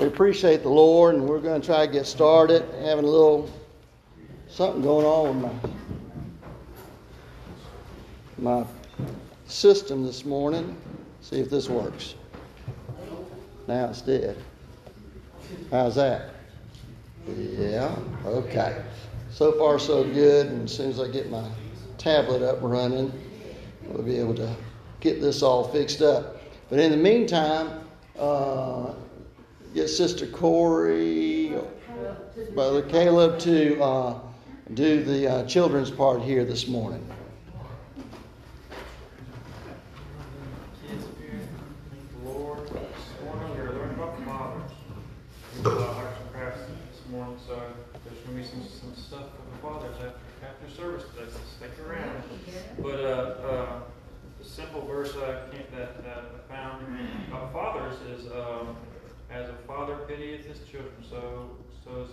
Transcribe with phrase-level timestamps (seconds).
[0.00, 2.64] We appreciate the Lord, and we're going to try to get started.
[2.82, 3.50] Having a little
[4.48, 5.72] something going on with
[8.38, 8.66] my my
[9.46, 10.74] system this morning.
[11.20, 12.14] See if this works.
[13.68, 14.38] Now it's dead.
[15.70, 16.30] How's that?
[17.28, 17.94] Yeah.
[18.24, 18.82] Okay.
[19.30, 20.46] So far, so good.
[20.46, 21.46] And as soon as I get my
[21.98, 23.12] tablet up and running,
[23.84, 24.56] we'll be able to
[25.00, 26.40] get this all fixed up.
[26.70, 27.84] But in the meantime,
[28.18, 28.94] uh,
[29.74, 31.54] get Sister Corey,
[32.54, 34.18] Brother Caleb to uh,
[34.74, 37.06] do the uh, children's part here this morning.
[53.00, 53.80] uh, uh,
[54.38, 55.50] the simple verse that
[56.06, 56.86] I found
[57.28, 58.76] about fathers is um,
[59.32, 61.50] as a father pitieth his children, so
[61.84, 62.10] so is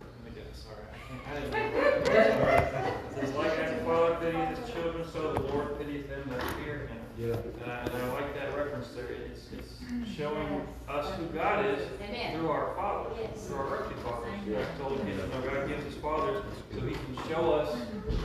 [0.00, 4.58] let me get sorry, I can't I didn't It says like as a father pitieth
[4.58, 6.98] his children, so the Lord pitieth them that fear him.
[7.18, 7.34] Yeah.
[7.62, 9.06] And I, and I like that reference there.
[9.06, 12.36] It's it's showing us who God is Amen.
[12.36, 13.46] through our fathers, yes.
[13.46, 14.32] through our earthly fathers.
[14.46, 14.60] Yeah.
[14.60, 17.76] I told you know, God gives his fathers so he can show us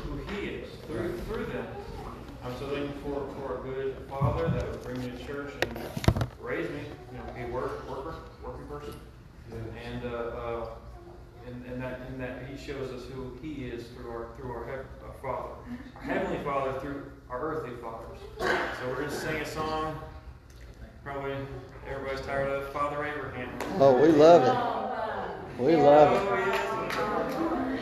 [0.06, 1.68] who he is through through them.
[2.44, 5.88] I'm so thankful for, for a good father that would bring me to church and
[6.42, 6.82] raise me,
[7.38, 8.94] you a work, worker, working person.
[9.50, 9.92] Yeah.
[9.92, 10.70] And uh, uh,
[11.46, 14.66] and, and that and that he shows us who he is through our through our,
[14.66, 15.54] he- our Father,
[15.96, 18.20] our heavenly Father through our earthly fathers.
[18.40, 20.00] So we're going to sing a song.
[21.04, 21.36] Probably
[21.90, 23.50] everybody's tired of Father Abraham.
[23.80, 25.62] Oh, we love it.
[25.62, 27.82] We love it.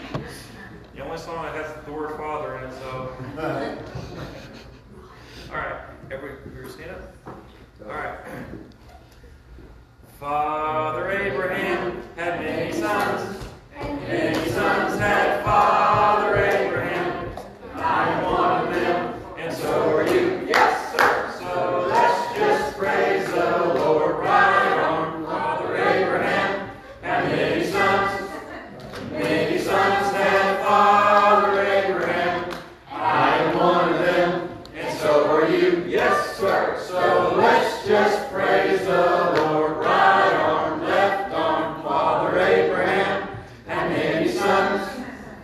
[0.95, 3.15] The only song that has the word Father in it, so.
[5.51, 7.13] All right, everybody, stand up.
[7.85, 8.17] All right.
[10.21, 13.43] Father Abraham had many sons,
[13.75, 17.27] and many sons had Father Abraham.
[17.73, 20.40] I'm one of them, and so are you.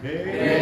[0.03, 0.56] Many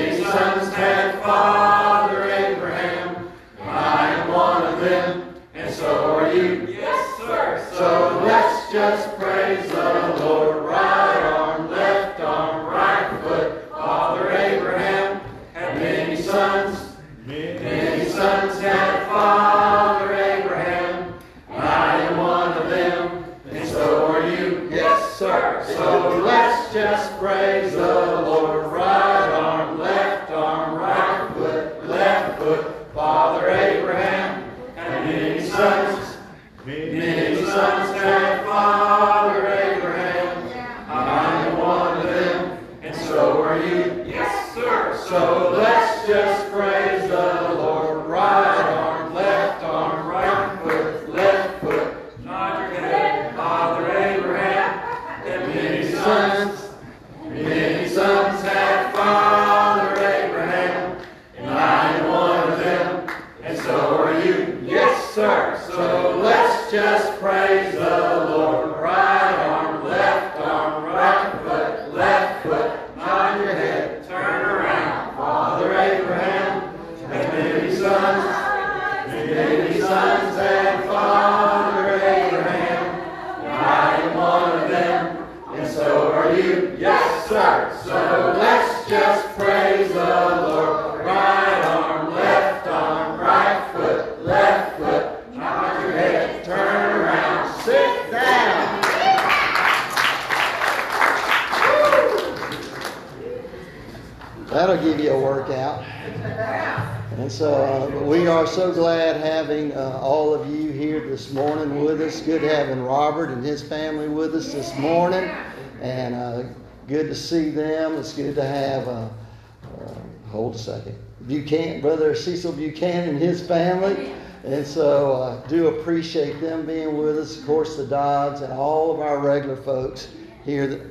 [121.85, 124.11] Brother Cecil Buchanan and his family.
[124.43, 127.37] And so uh, do appreciate them being with us.
[127.37, 130.08] Of course, the Dodds and all of our regular folks
[130.43, 130.90] here.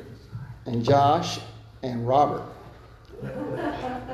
[0.67, 1.41] And Josh
[1.83, 2.45] and Robert.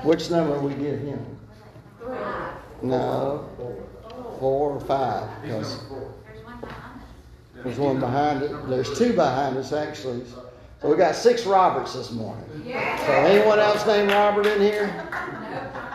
[0.04, 1.38] Which number we give him?
[2.80, 3.46] No,
[4.38, 5.28] four or five.
[5.42, 5.82] Because
[7.62, 8.68] There's one behind it.
[8.70, 10.24] There's two behind us, actually.
[10.80, 12.46] So we got six Roberts this morning.
[12.64, 15.06] So anyone else named Robert in here?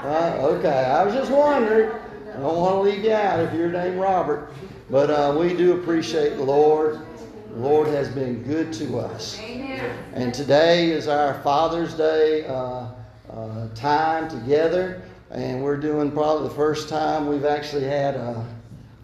[0.05, 1.89] Uh, okay, I was just wondering.
[2.29, 4.51] I don't want to leave you out if you're named Robert.
[4.87, 6.99] But uh, we do appreciate the Lord.
[7.49, 9.39] The Lord has been good to us.
[10.13, 12.89] And today is our Father's Day uh,
[13.31, 15.01] uh, time together.
[15.31, 18.45] And we're doing probably the first time we've actually had a,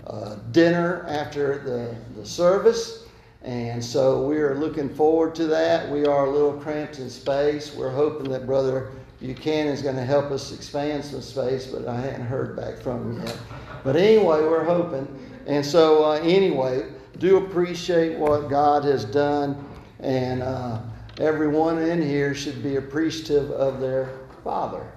[0.06, 3.06] a dinner after the, the service.
[3.42, 5.90] And so we are looking forward to that.
[5.90, 7.74] We are a little cramped in space.
[7.74, 8.92] We're hoping that Brother
[9.22, 13.14] Buchanan is going to help us expand some space, but I hadn't heard back from
[13.14, 13.38] him yet.
[13.84, 15.08] But anyway, we're hoping.
[15.46, 16.88] And so, uh, anyway,
[17.20, 19.64] do appreciate what God has done.
[20.00, 20.82] And uh,
[21.20, 24.10] everyone in here should be appreciative of their
[24.44, 24.92] Father.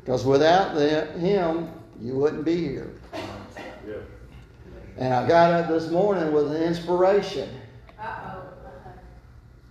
[0.00, 2.92] Because without the, Him, you wouldn't be here.
[4.98, 7.48] And I got up this morning with an inspiration.
[8.00, 8.42] Uh-oh.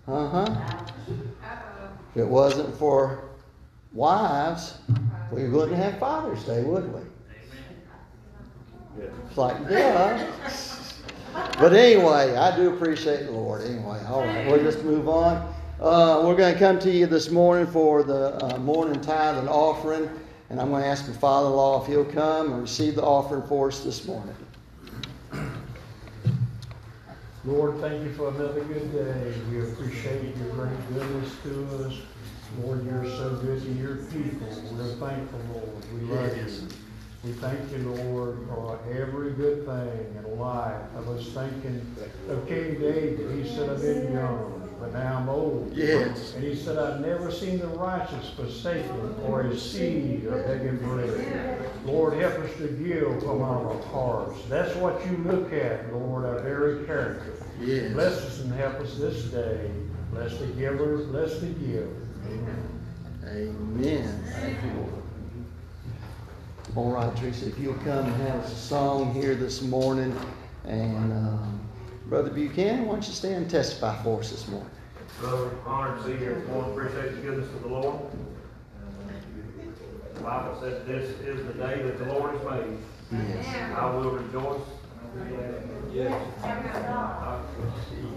[0.07, 0.90] Uh huh.
[2.11, 3.29] If it wasn't for
[3.93, 4.75] wives,
[5.31, 7.01] we wouldn't have Father's Day, would we?
[9.27, 10.29] It's like, yeah.
[11.57, 13.61] But anyway, I do appreciate the Lord.
[13.63, 15.53] Anyway, all right, we'll just move on.
[15.79, 19.47] Uh, we're going to come to you this morning for the uh, morning tithe and
[19.47, 20.09] offering.
[20.49, 23.03] And I'm going to ask my father in law if he'll come and receive the
[23.03, 24.35] offering for us this morning.
[27.43, 29.33] Lord, thank you for another good day.
[29.49, 31.97] We appreciate your great goodness to us.
[32.61, 34.47] Lord, you're so good to your people.
[34.73, 35.85] We're thankful, Lord.
[35.93, 36.67] We love you.
[37.23, 40.81] We thank you, Lord, for every good thing in life.
[40.95, 41.95] I was thinking
[42.29, 43.43] of King David.
[43.43, 45.71] He said, I've been young, but now I'm old.
[45.75, 46.33] Yes.
[46.33, 51.71] And he said, I've never seen the righteous forsaken or his seed or begging bread.
[51.85, 54.39] Lord, help us to give from our hearts.
[54.49, 57.33] That's what you look at, Lord, our very character.
[57.61, 57.93] Yes.
[57.93, 59.69] Bless us and help us this day.
[60.11, 61.95] Bless the giver, bless the giver.
[62.25, 62.79] Amen.
[63.27, 64.23] Amen.
[64.31, 65.03] Thank you, Lord.
[66.75, 70.15] All right, Teresa, if you'll come and have us a song here this morning.
[70.65, 71.60] And um,
[72.11, 74.69] Brother Buchanan, why don't you stand and testify for us this morning?
[75.21, 76.73] Brother, honored to you here this morning.
[76.73, 78.01] Appreciate the goodness of the Lord.
[80.15, 82.77] The Bible says this is the day that the Lord has made.
[83.13, 83.77] Yes.
[83.77, 84.59] I will rejoice.
[85.93, 86.21] Yes.
[86.43, 87.39] I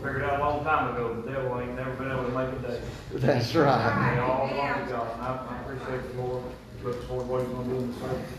[0.03, 2.69] figured out a long time ago, the devil ain't never been able to make a
[2.69, 2.81] day.
[3.13, 4.13] That's right.
[4.13, 5.13] They all belong to God.
[5.13, 6.43] And I, I appreciate the Lord.
[6.83, 8.31] Look forward to what he's going to do in the service.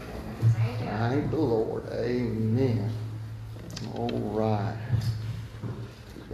[0.79, 1.87] Thank the Lord.
[1.93, 2.91] Amen.
[3.95, 4.75] All right.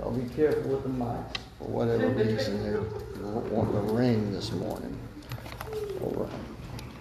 [0.01, 2.81] Y'all be careful with the mics for whatever reason they're
[3.51, 4.97] wanting to ring this morning.
[6.01, 6.29] All right.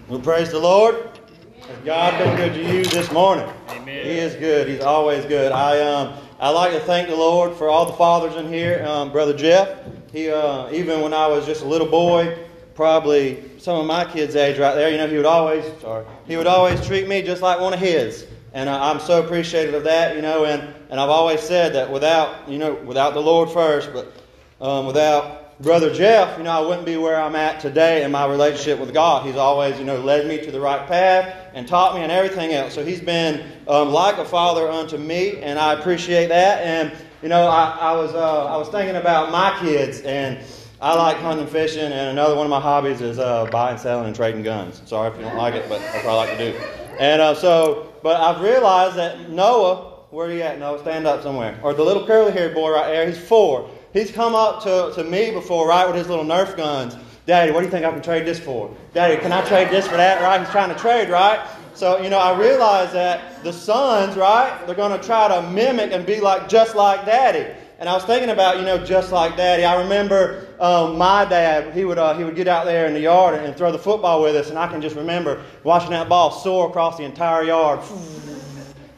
[0.06, 1.18] Well, praise the Lord.
[1.66, 3.48] Has God been good to you this morning?
[3.70, 4.04] Amen.
[4.04, 4.68] He is good.
[4.68, 5.50] He's always good.
[5.50, 8.84] I um I like to thank the Lord for all the fathers in here.
[8.84, 9.78] Um, Brother Jeff,
[10.12, 12.36] he uh, even when I was just a little boy,
[12.74, 16.36] probably some of my kids' age right there, you know, he would always sorry, he
[16.36, 19.84] would always treat me just like one of his, and uh, I'm so appreciative of
[19.84, 20.44] that, you know.
[20.44, 24.12] And and I've always said that without you know without the Lord first, but
[24.60, 28.26] um, without Brother Jeff, you know, I wouldn't be where I'm at today in my
[28.26, 29.26] relationship with God.
[29.26, 32.52] He's always, you know, led me to the right path and taught me and everything
[32.52, 32.74] else.
[32.74, 36.62] So he's been um, like a father unto me, and I appreciate that.
[36.62, 40.38] And you know, I, I was uh, I was thinking about my kids, and
[40.80, 44.06] I like hunting and fishing, and another one of my hobbies is uh, buying, selling,
[44.06, 44.80] and trading guns.
[44.86, 46.58] Sorry if you don't like it, but that's what I like to do.
[46.98, 50.80] And uh, so, but I've realized that Noah, where are you at, Noah?
[50.80, 51.58] Stand up somewhere.
[51.62, 53.70] Or the little curly haired boy right there, he's four.
[53.92, 56.96] He's come up to, to me before, right, with his little Nerf guns.
[57.26, 58.74] Daddy, what do you think I can trade this for?
[58.92, 60.40] Daddy, can I trade this for that, right?
[60.40, 61.46] He's trying to trade, right?
[61.74, 65.92] So, you know, I realize that the sons, right, they're going to try to mimic
[65.92, 67.46] and be like just like daddy.
[67.78, 69.64] And I was thinking about, you know, just like daddy.
[69.64, 73.00] I remember um, my dad, he would, uh, he would get out there in the
[73.00, 76.08] yard and, and throw the football with us, and I can just remember watching that
[76.08, 77.80] ball soar across the entire yard.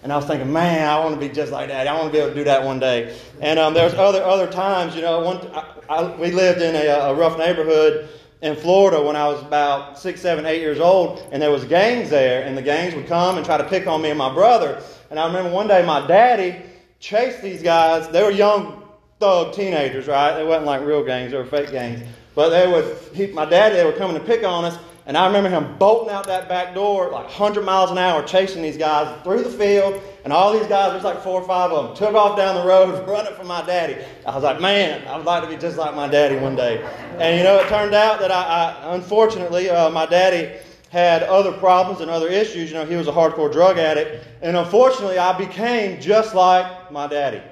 [0.02, 1.86] And I was thinking, man, I want to be just like that.
[1.86, 3.16] I want to be able to do that one day.
[3.40, 5.20] And um, there's other other times, you know.
[5.20, 8.08] One, I, I, we lived in a, a, rough neighborhood
[8.40, 12.10] in Florida when I was about six, seven, eight years old, and there was gangs
[12.10, 14.82] there, and the gangs would come and try to pick on me and my brother.
[15.10, 16.62] And I remember one day my daddy
[16.98, 18.08] chased these guys.
[18.08, 18.82] They were young
[19.20, 20.34] thug teenagers, right?
[20.34, 22.02] They wasn't like real gangs; they were fake gangs.
[22.34, 24.78] But they would, he, my daddy, they were coming to pick on us.
[25.04, 28.62] And I remember him bolting out that back door like 100 miles an hour, chasing
[28.62, 30.00] these guys through the field.
[30.24, 32.64] And all these guys, there's like four or five of them, took off down the
[32.64, 33.96] road running from my daddy.
[34.24, 36.84] I was like, man, I would like to be just like my daddy one day.
[37.18, 40.56] And you know, it turned out that I, I unfortunately, uh, my daddy
[40.90, 42.70] had other problems and other issues.
[42.70, 44.24] You know, he was a hardcore drug addict.
[44.40, 47.42] And unfortunately, I became just like my daddy.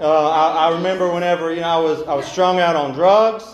[0.00, 3.44] Uh, I, I remember whenever, you know, I was, I was strung out on drugs.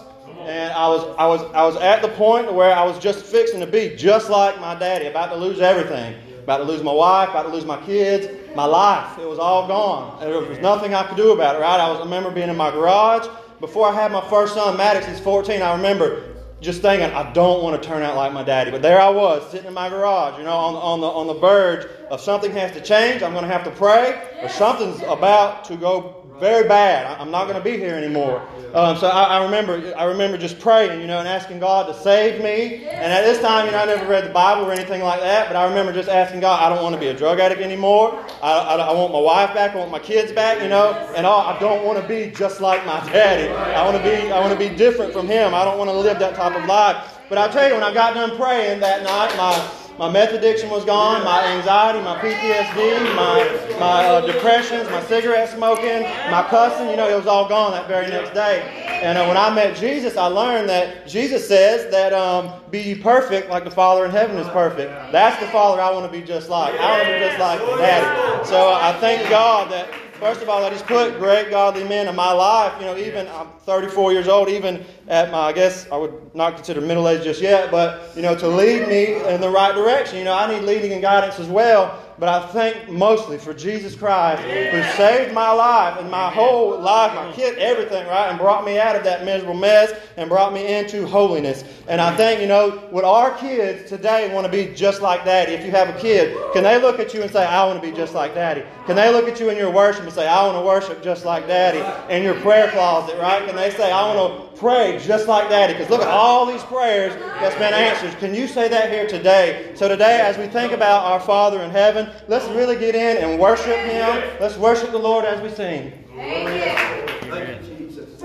[0.46, 3.58] And I was, I, was, I was at the point where I was just fixing
[3.58, 6.14] to be just like my daddy, about to lose everything.
[6.44, 9.18] About to lose my wife, about to lose my kids, my life.
[9.18, 10.20] It was all gone.
[10.20, 11.80] There was nothing I could do about it, right?
[11.80, 13.26] I, was, I remember being in my garage.
[13.58, 16.22] Before I had my first son, Maddox, he's 14, I remember
[16.60, 18.70] just thinking, I don't want to turn out like my daddy.
[18.70, 21.34] But there I was, sitting in my garage, you know, on, on, the, on the
[21.34, 23.22] verge of something has to change.
[23.22, 27.18] I'm going to have to pray, or something's about to go very bad.
[27.18, 28.46] I'm not going to be here anymore.
[28.74, 31.94] Um, so I, I, remember, I remember just praying, you know, and asking God to
[32.02, 32.84] save me.
[32.84, 35.48] And at this time, you know, I never read the Bible or anything like that,
[35.48, 38.22] but I remember just asking God, I don't want to be a drug addict anymore.
[38.42, 39.74] I, I, I want my wife back.
[39.74, 42.60] I want my kids back, you know, and all, I don't want to be just
[42.60, 43.48] like my daddy.
[43.48, 45.54] I want to be, I want to be different from him.
[45.54, 47.18] I don't want to live that type of life.
[47.30, 50.68] But I tell you, when I got done praying that night, my my meth addiction
[50.68, 56.90] was gone, my anxiety, my PTSD, my, my uh, depressions, my cigarette smoking, my cussing,
[56.90, 58.60] you know, it was all gone that very next day.
[58.86, 63.48] And uh, when I met Jesus, I learned that Jesus says that um, be perfect
[63.48, 64.90] like the Father in heaven is perfect.
[65.12, 66.74] That's the Father I want to be just like.
[66.78, 68.46] I want to be just like Daddy.
[68.46, 69.88] So uh, I thank God that
[70.18, 72.72] First of all, that He's put great godly men in my life.
[72.80, 76.56] You know, even I'm 34 years old, even at my, I guess I would not
[76.56, 80.18] consider middle age just yet, but, you know, to lead me in the right direction.
[80.18, 82.02] You know, I need leading and guidance as well.
[82.18, 87.14] But I thank mostly for Jesus Christ who saved my life and my whole life,
[87.14, 88.30] my kid, everything, right?
[88.30, 91.62] And brought me out of that miserable mess and brought me into holiness.
[91.88, 95.52] And I think, you know, would our kids today want to be just like daddy?
[95.52, 97.90] If you have a kid, can they look at you and say, I want to
[97.90, 98.64] be just like daddy?
[98.86, 101.26] Can they look at you in your worship and say, I want to worship just
[101.26, 101.80] like daddy?
[102.10, 103.44] In your prayer closet, right?
[103.46, 106.62] Can they say, I want to Pray just like that because look at all these
[106.62, 108.18] prayers that's been answered.
[108.18, 109.72] Can you say that here today?
[109.74, 113.38] So today, as we think about our Father in heaven, let's really get in and
[113.38, 114.22] worship Him.
[114.40, 115.92] Let's worship the Lord as we sing.
[116.16, 118.22] Thank you, Jesus.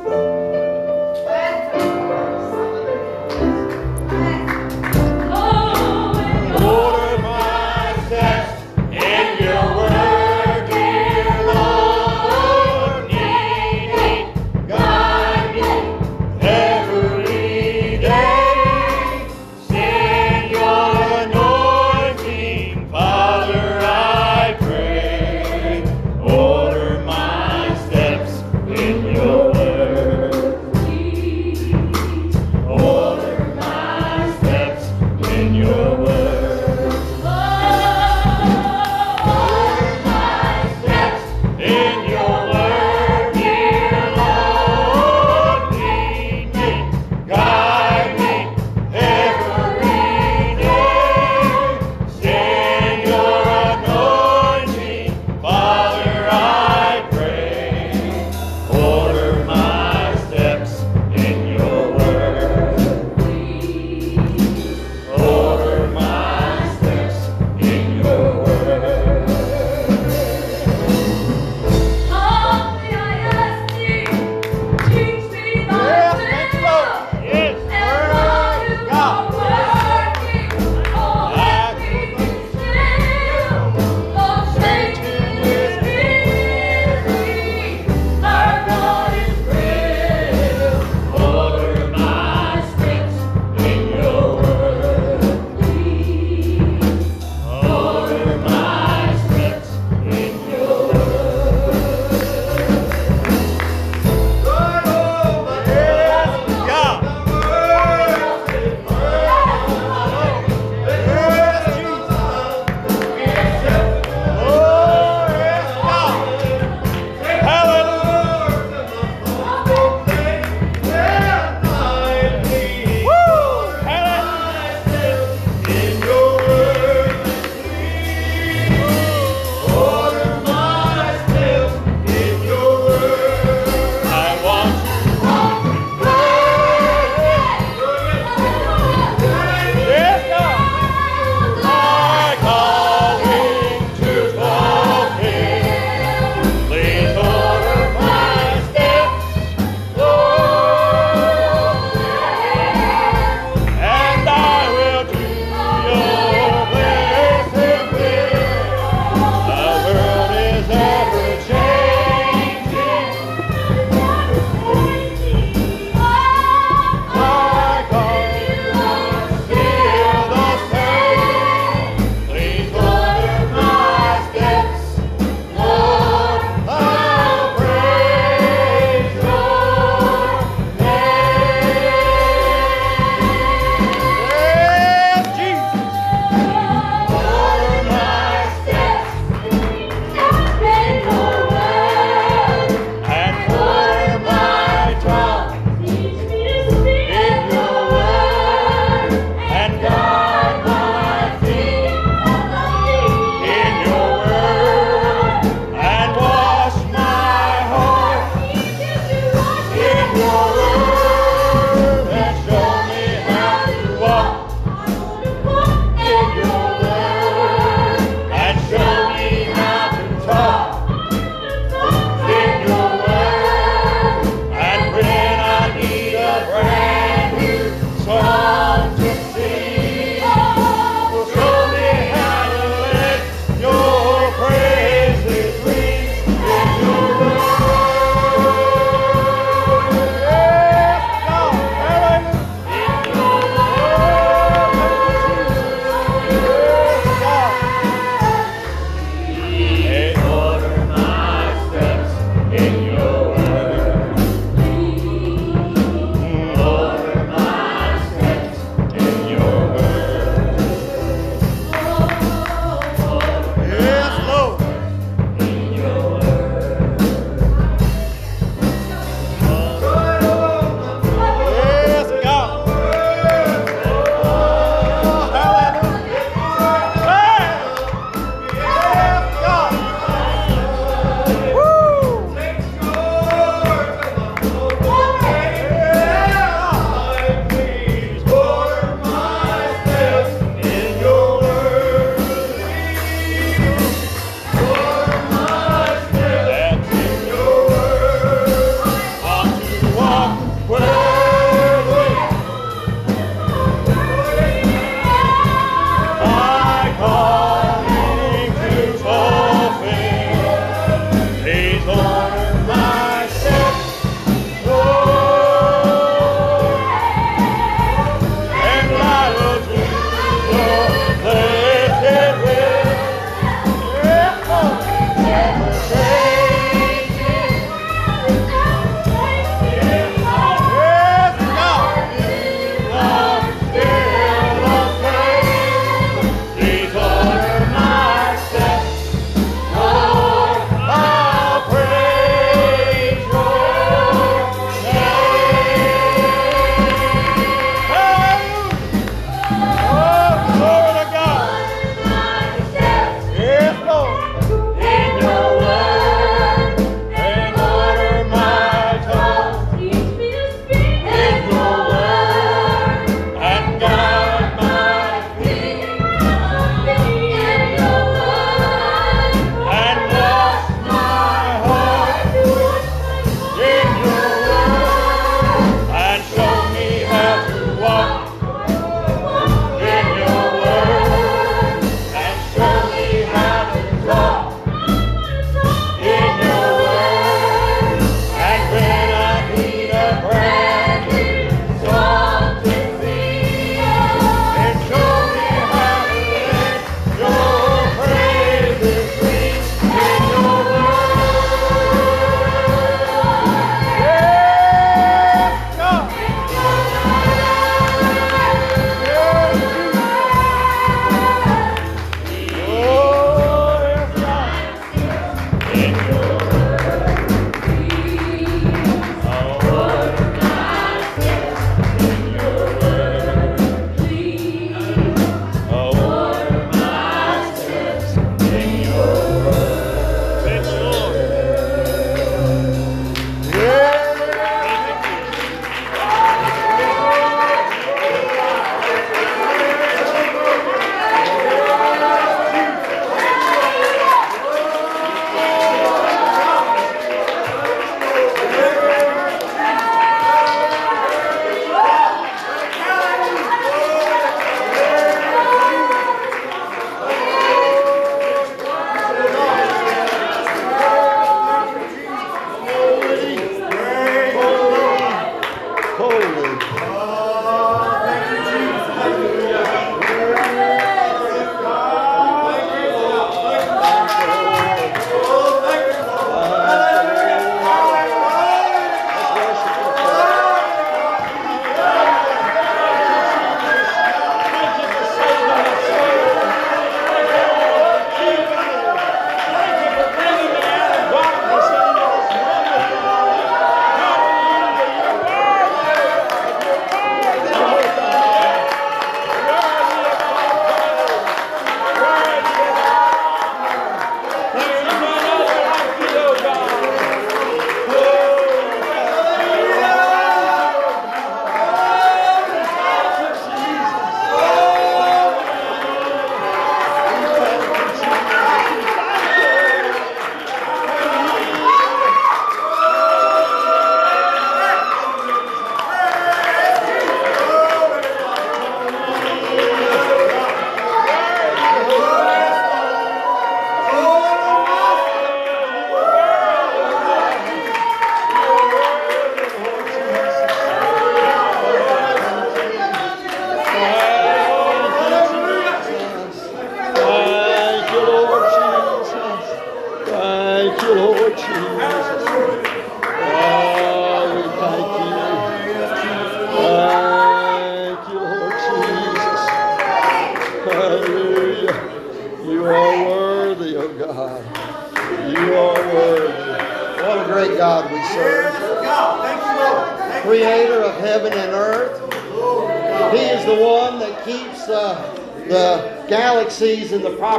[6.61, 7.00] Lord.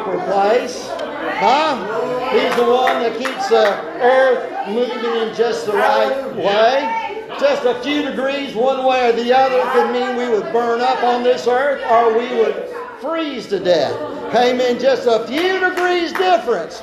[0.03, 0.89] Proper place.
[0.89, 2.31] Huh?
[2.31, 7.29] He's the one that keeps the earth moving in just the right way.
[7.41, 11.03] Just a few degrees one way or the other could mean we would burn up
[11.03, 12.69] on this earth or we would
[13.01, 13.95] freeze to death.
[14.35, 14.79] Amen.
[14.79, 16.83] Just a few degrees difference.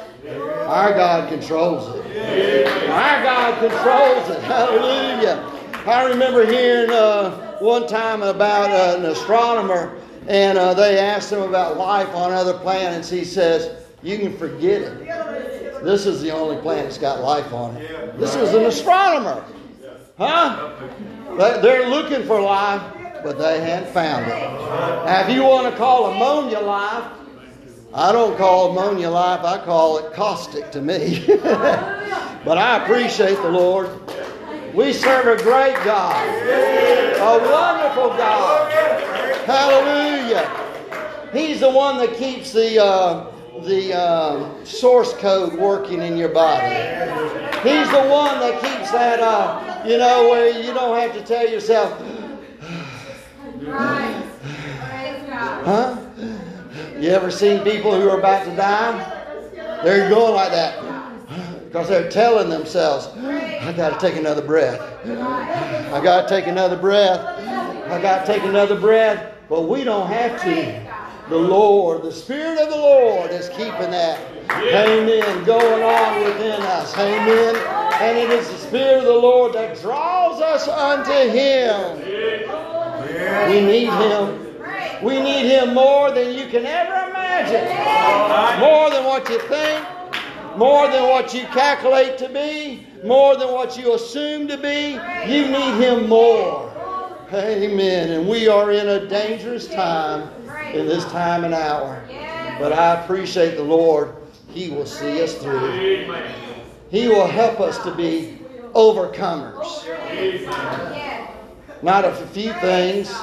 [0.67, 2.67] Our God controls it.
[2.89, 4.43] Our God controls it.
[4.43, 5.45] Hallelujah.
[5.85, 9.97] I remember hearing uh, one time about uh, an astronomer,
[10.29, 13.09] and uh, they asked him about life on other planets.
[13.09, 15.83] He says, You can forget it.
[15.83, 18.17] This is the only planet that's got life on it.
[18.19, 19.43] This is an astronomer.
[20.17, 20.71] Huh?
[21.37, 22.81] They- They're looking for life,
[23.23, 24.29] but they haven't found it.
[25.05, 27.05] Now, if you want to call ammonia life,
[27.93, 31.23] I don't call ammonia life, I call it caustic to me.
[31.43, 33.89] but I appreciate the Lord.
[34.75, 36.23] We serve a great God,
[37.17, 38.98] a wonderful God.
[39.49, 40.45] Hallelujah.
[41.33, 43.31] He's the one that keeps the, uh,
[43.63, 46.67] the uh, source code working in your body.
[47.67, 51.49] He's the one that keeps that, uh, you know, where you don't have to tell
[51.49, 51.99] yourself,
[55.65, 55.97] huh?
[56.99, 59.81] You ever seen people who are about to die?
[59.83, 64.79] They're going like that because they're telling themselves, I got to take another breath.
[65.07, 67.19] I got to take another breath.
[67.89, 69.37] I got to take another breath.
[69.49, 71.29] But we don't have to.
[71.29, 74.19] The Lord, the Spirit of the Lord is keeping that.
[74.51, 75.43] Amen.
[75.43, 76.95] Going on within us.
[76.97, 77.55] Amen.
[78.01, 81.99] And it is the Spirit of the Lord that draws us unto Him.
[83.49, 85.03] We need Him.
[85.03, 88.59] We need Him more than you can ever imagine.
[88.59, 89.85] More than what you think.
[90.57, 92.85] More than what you calculate to be.
[93.03, 94.99] More than what you assume to be.
[95.27, 96.68] You need Him more.
[97.31, 98.11] Amen.
[98.11, 100.29] And we are in a dangerous time
[100.73, 102.03] in this time and hour.
[102.59, 104.15] But I appreciate the Lord.
[104.49, 105.71] He will see us through.
[106.89, 108.39] He will help us to be
[108.73, 109.85] overcomers.
[111.83, 113.15] Not of a few things.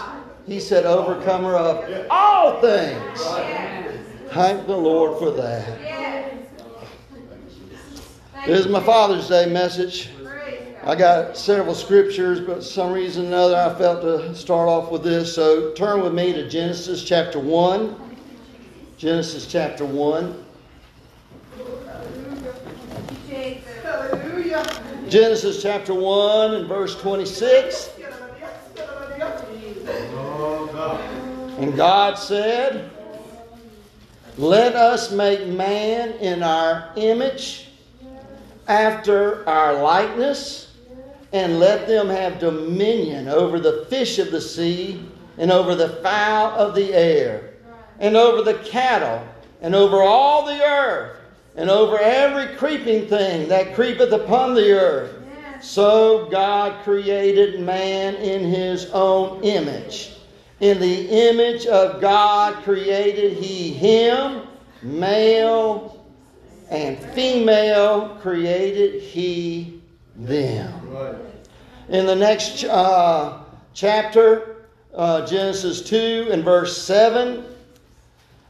[0.46, 3.20] He said, overcomer of all things.
[4.30, 5.80] Thank the Lord for that.
[8.46, 10.10] This is my Father's Day message.
[10.86, 15.02] I got several scriptures, but some reason or another I felt to start off with
[15.02, 15.34] this.
[15.34, 17.96] So turn with me to Genesis chapter 1.
[18.96, 20.44] Genesis chapter 1.
[25.08, 27.90] Genesis chapter 1 and verse 26.
[31.58, 32.92] And God said,
[34.38, 37.66] Let us make man in our image,
[38.68, 40.65] after our likeness,
[41.32, 45.04] and let them have dominion over the fish of the sea,
[45.38, 47.50] and over the fowl of the air,
[47.98, 49.26] and over the cattle,
[49.60, 51.16] and over all the earth,
[51.56, 55.22] and over every creeping thing that creepeth upon the earth.
[55.60, 60.12] So God created man in his own image.
[60.60, 64.42] In the image of God created he him,
[64.82, 66.04] male
[66.70, 69.75] and female created he
[70.18, 70.72] them.
[71.88, 73.40] In the next uh,
[73.74, 77.44] chapter, uh, Genesis 2 and verse 7,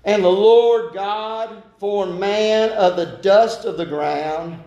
[0.05, 4.59] and the Lord God formed man of the dust of the ground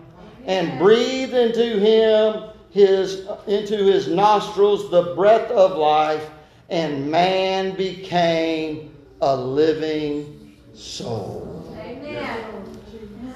[0.46, 6.30] and breathed into him his into his nostrils the breath of life
[6.68, 11.56] and man became a living soul.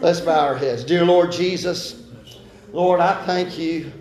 [0.01, 0.85] Let's bow our heads.
[0.85, 2.04] Dear Lord Jesus,
[2.75, 3.93] Lord, I thank you.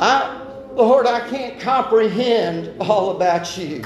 [0.00, 0.44] I
[0.74, 3.82] Lord, I can't comprehend all about you.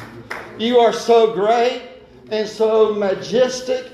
[0.59, 1.81] You are so great
[2.31, 3.91] and so majestic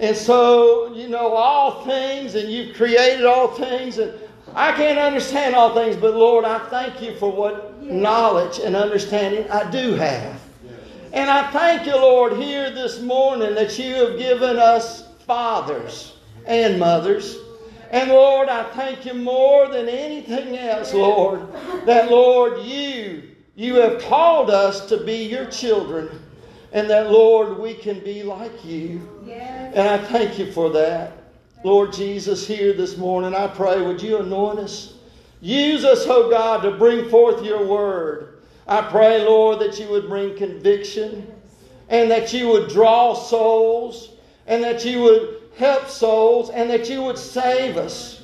[0.00, 4.14] and so you know all things and you've created all things and
[4.54, 9.46] I can't understand all things, but Lord, I thank you for what knowledge and understanding
[9.50, 10.40] I do have.
[11.12, 16.80] And I thank you, Lord, here this morning that you have given us fathers and
[16.80, 17.36] mothers.
[17.90, 21.46] And Lord, I thank you more than anything else, Lord,
[21.86, 23.22] that Lord, you,
[23.54, 26.08] you have called us to be your children.
[26.72, 29.08] And that, Lord, we can be like you.
[29.74, 31.12] And I thank you for that.
[31.64, 34.94] Lord Jesus, here this morning, I pray, would you anoint us?
[35.40, 38.40] Use us, oh God, to bring forth your word.
[38.66, 41.26] I pray, Lord, that you would bring conviction
[41.88, 44.10] and that you would draw souls
[44.46, 48.22] and that you would help souls and that you would save us.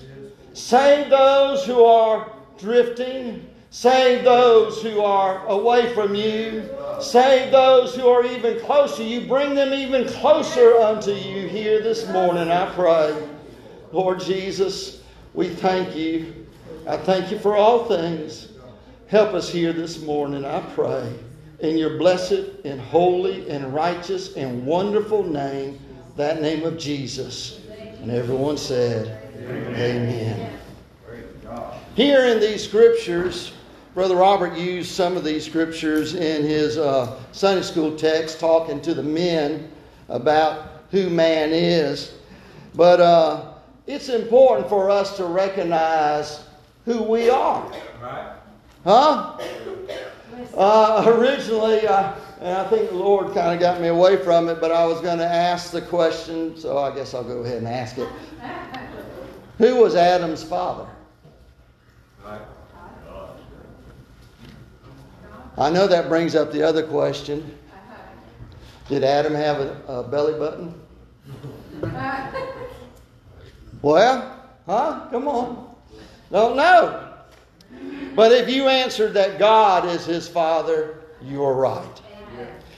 [0.52, 3.44] Save those who are drifting.
[3.70, 6.70] Save those who are away from you.
[7.00, 9.26] Save those who are even close to you.
[9.26, 13.28] Bring them even closer unto you here this morning, I pray.
[13.90, 15.02] Lord Jesus,
[15.34, 16.46] we thank you.
[16.86, 18.52] I thank you for all things.
[19.08, 21.12] Help us here this morning, I pray.
[21.58, 25.80] In your blessed and holy and righteous and wonderful name,
[26.16, 27.60] that name of Jesus.
[28.00, 30.58] And everyone said, Amen.
[31.96, 33.52] Here in these scriptures,
[33.94, 38.94] Brother Robert used some of these scriptures in his uh, Sunday school text, talking to
[38.94, 39.70] the men
[40.08, 42.14] about who man is.
[42.74, 43.54] But uh,
[43.86, 46.44] it's important for us to recognize
[46.84, 47.72] who we are.
[48.84, 49.38] Huh?
[50.56, 54.60] Uh, originally, uh, and I think the Lord kind of got me away from it,
[54.60, 57.66] but I was going to ask the question, so I guess I'll go ahead and
[57.66, 58.06] ask it.
[59.56, 60.86] Who was Adam's father?
[65.56, 67.58] I know that brings up the other question.
[68.90, 70.74] Did Adam have a, a belly button?
[73.80, 75.06] Well, huh?
[75.10, 75.74] Come on.
[76.30, 77.10] Don't know.
[78.14, 82.02] But if you answered that God is his father, you are right.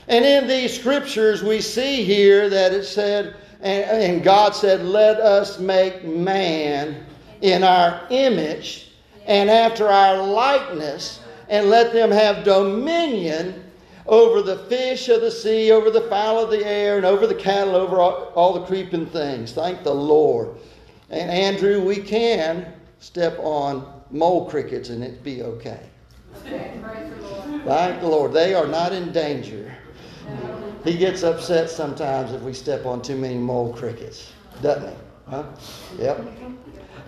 [0.09, 5.19] And in these scriptures, we see here that it said, and, and God said, Let
[5.19, 7.05] us make man
[7.41, 8.93] in our image
[9.27, 13.65] and after our likeness, and let them have dominion
[14.07, 17.35] over the fish of the sea, over the fowl of the air, and over the
[17.35, 19.53] cattle, over all, all the creeping things.
[19.53, 20.51] Thank the Lord.
[21.11, 25.81] And Andrew, we can step on mole crickets and it be okay.
[27.65, 28.33] Thank the Lord.
[28.33, 29.75] They are not in danger.
[30.85, 34.97] He gets upset sometimes if we step on too many mole crickets, doesn't he?
[35.29, 35.45] Huh?
[35.99, 36.27] Yep.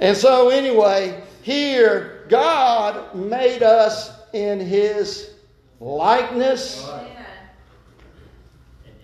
[0.00, 5.34] And so, anyway, here, God made us in His
[5.80, 6.88] likeness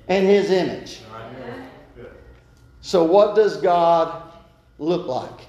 [0.08, 1.00] and His image.
[2.80, 4.32] So, what does God
[4.78, 5.46] look like?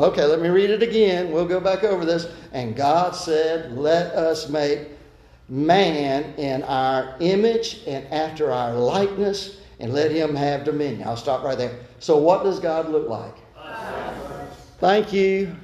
[0.00, 1.30] Okay, let me read it again.
[1.30, 2.32] We'll go back over this.
[2.52, 4.88] And God said, Let us make
[5.50, 11.06] man in our image and after our likeness, and let him have dominion.
[11.06, 11.80] I'll stop right there.
[11.98, 13.34] So, what does God look like?
[14.78, 15.54] Thank you.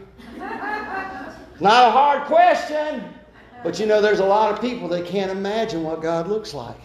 [1.59, 3.05] Not a hard question,
[3.63, 6.77] but you know, there's a lot of people that can't imagine what God looks like.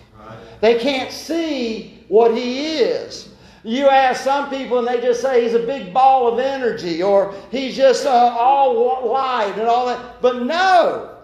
[0.62, 3.31] They can't see what He is.
[3.64, 7.36] You ask some people and they just say he's a big ball of energy or
[7.52, 10.22] he's just uh, all light and all that.
[10.22, 11.16] But no,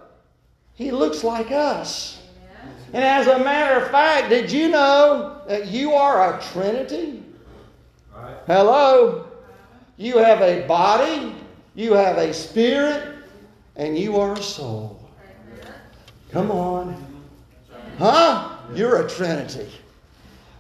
[0.76, 2.22] he looks like us.
[2.94, 7.24] And as a matter of fact, did you know that you are a Trinity?
[8.46, 9.26] Hello?
[9.98, 11.36] You have a body,
[11.76, 13.16] you have a spirit,
[13.76, 15.10] and you are a soul.
[16.32, 17.04] Come on.
[17.98, 18.58] Huh?
[18.74, 19.70] You're a Trinity.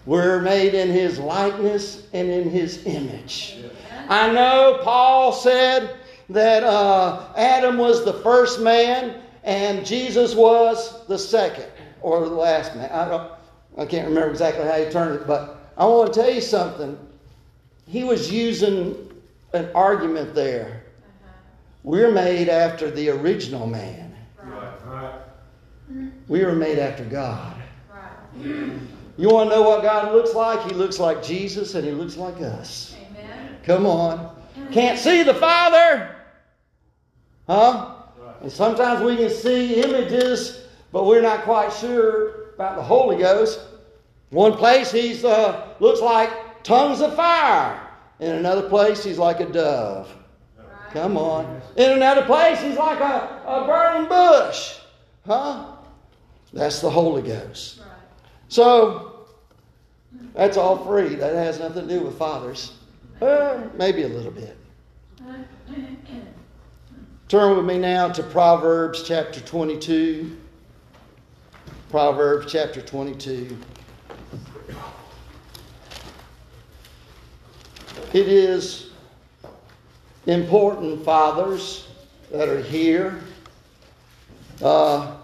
[0.08, 3.58] We're made in his likeness and in his image.
[4.08, 5.98] I know Paul said
[6.30, 11.66] that uh, Adam was the first man and Jesus was the second
[12.02, 12.90] or the last man.
[12.90, 13.32] I, don't,
[13.78, 16.98] I can't remember exactly how he turned it, but I want to tell you something.
[17.86, 19.12] He was using
[19.52, 20.84] an argument there.
[21.84, 24.16] We're made after the original man.
[26.30, 27.56] We were made after God.
[29.18, 30.62] You want to know what God looks like?
[30.70, 32.96] He looks like Jesus and He looks like us.
[33.10, 33.58] Amen.
[33.64, 34.36] Come on.
[34.72, 36.16] Can't see the Father.
[37.48, 37.96] Huh?
[38.42, 43.60] And sometimes we can see images, but we're not quite sure about the Holy Ghost.
[44.30, 47.82] One place He's uh, looks like tongues of fire.
[48.20, 50.14] In another place He's like a dove.
[50.92, 51.62] Come on.
[51.76, 54.78] In another place He's like a, a burning bush.
[55.26, 55.74] Huh?
[56.54, 57.82] That's the Holy Ghost.
[58.50, 59.07] So,
[60.34, 61.16] that's all free.
[61.16, 62.74] That has nothing to do with fathers.
[63.76, 64.58] Maybe a little bit.
[67.28, 70.38] Turn with me now to Proverbs chapter 22.
[71.90, 73.58] Proverbs chapter 22.
[78.14, 78.92] It is
[80.26, 81.88] important, fathers
[82.32, 83.20] that are here.
[84.62, 85.17] Uh,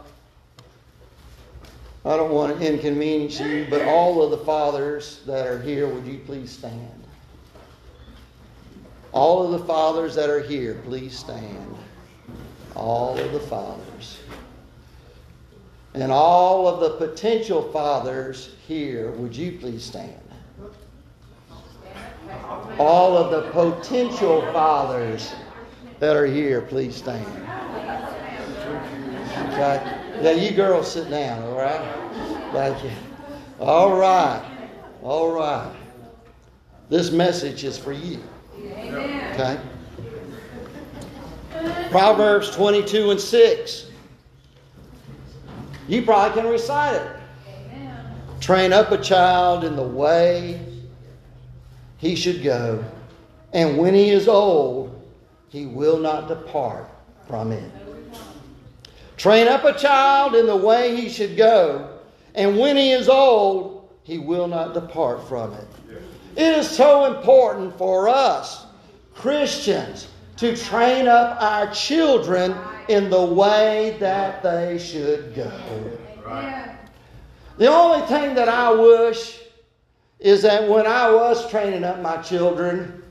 [2.06, 6.06] I don't want to inconvenience you, but all of the fathers that are here, would
[6.06, 7.04] you please stand?
[9.14, 11.76] All of the fathers that are here, please stand.
[12.76, 14.20] All of the fathers.
[15.94, 20.20] And all of the potential fathers here, would you please stand?
[22.80, 25.34] All of the potential fathers
[26.00, 27.26] that are here, please stand.
[29.54, 30.03] Okay.
[30.22, 31.82] Yeah, you girls sit down, all right?
[32.52, 32.92] Thank you.
[33.60, 34.44] All right.
[35.02, 35.74] All right.
[36.90, 38.22] This message is for you.
[39.34, 39.60] Okay?
[41.90, 43.92] Proverbs 22 and 6.
[45.88, 47.12] You probably can recite it.
[48.40, 50.60] Train up a child in the way
[51.98, 52.84] he should go,
[53.54, 55.02] and when he is old,
[55.48, 56.90] he will not depart
[57.28, 57.72] from it.
[59.24, 61.98] Train up a child in the way he should go,
[62.36, 65.66] and when he is old, he will not depart from it.
[66.36, 68.66] It is so important for us,
[69.16, 72.54] Christians, to train up our children
[72.90, 75.54] in the way that they should go.
[77.58, 79.40] The only thing that I wish
[80.20, 83.02] is that when I was training up my children,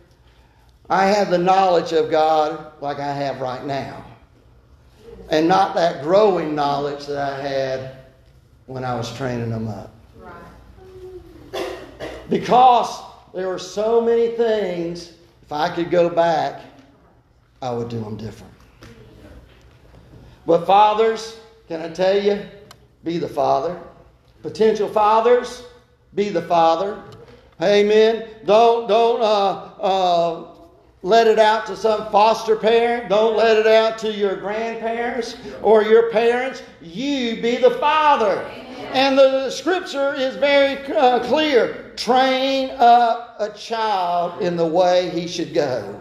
[0.90, 4.05] I had the knowledge of God like I have right now.
[5.31, 7.97] And not that growing knowledge that I had
[8.67, 9.95] when I was training them up.
[12.29, 13.03] Because
[13.35, 16.63] there were so many things, if I could go back,
[17.61, 18.53] I would do them different.
[20.47, 22.43] But fathers, can I tell you,
[23.05, 23.79] be the father.
[24.43, 25.63] Potential fathers,
[26.15, 27.03] be the father.
[27.61, 28.27] Amen.
[28.45, 30.52] Don't don't uh, uh,
[31.03, 33.09] let it out to some foster parent.
[33.09, 36.62] Don't let it out to your grandparents or your parents.
[36.81, 38.38] You be the father.
[38.93, 41.93] And the scripture is very uh, clear.
[41.97, 46.01] Train up a child in the way he should go.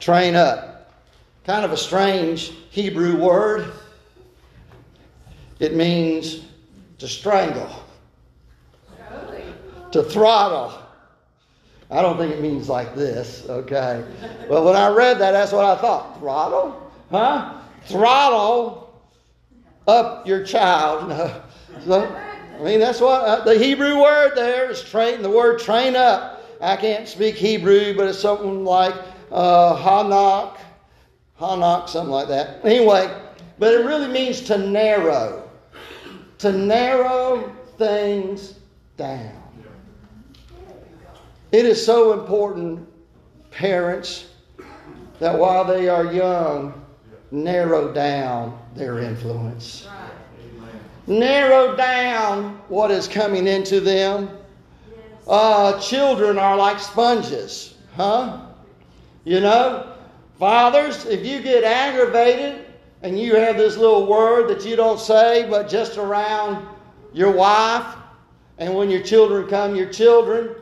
[0.00, 0.92] Train up.
[1.44, 3.72] Kind of a strange Hebrew word.
[5.58, 6.44] It means
[6.98, 7.70] to strangle,
[9.90, 10.85] to throttle.
[11.90, 14.04] I don't think it means like this, okay?
[14.48, 16.18] But when I read that, that's what I thought.
[16.18, 16.92] Throttle?
[17.10, 17.60] Huh?
[17.84, 19.02] Throttle
[19.86, 21.42] up your child.
[21.84, 22.02] So,
[22.58, 26.42] I mean, that's what uh, the Hebrew word there is train, the word train up.
[26.60, 28.94] I can't speak Hebrew, but it's something like
[29.30, 30.56] uh, hanak,
[31.38, 32.64] hanak, something like that.
[32.64, 33.14] Anyway,
[33.58, 35.50] but it really means to narrow,
[36.38, 38.54] to narrow things
[38.96, 39.45] down.
[41.52, 42.86] It is so important,
[43.50, 44.26] parents,
[45.20, 46.84] that while they are young,
[47.30, 49.88] narrow down their influence.
[51.06, 54.28] Narrow down what is coming into them.
[55.28, 58.46] Uh, children are like sponges, huh?
[59.24, 59.92] You know,
[60.38, 62.64] fathers, if you get aggravated
[63.02, 66.66] and you have this little word that you don't say, but just around
[67.12, 67.96] your wife,
[68.58, 70.54] and when your children come, your children,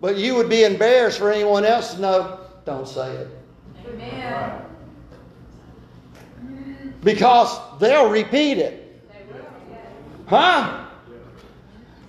[0.00, 3.28] but you would be embarrassed for anyone else to know, don't say it.
[3.86, 4.62] Amen.
[7.02, 9.02] Because they'll repeat it.
[10.26, 10.86] Huh?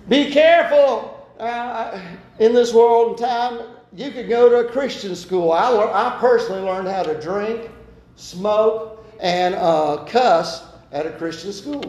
[0.08, 1.14] Be careful.
[1.38, 2.00] Uh,
[2.40, 3.60] in this world and time,
[3.94, 5.52] you could go to a Christian school.
[5.52, 7.70] I, lear- I personally learned how to drink,
[8.16, 11.82] smoke, and uh, cuss at a Christian school.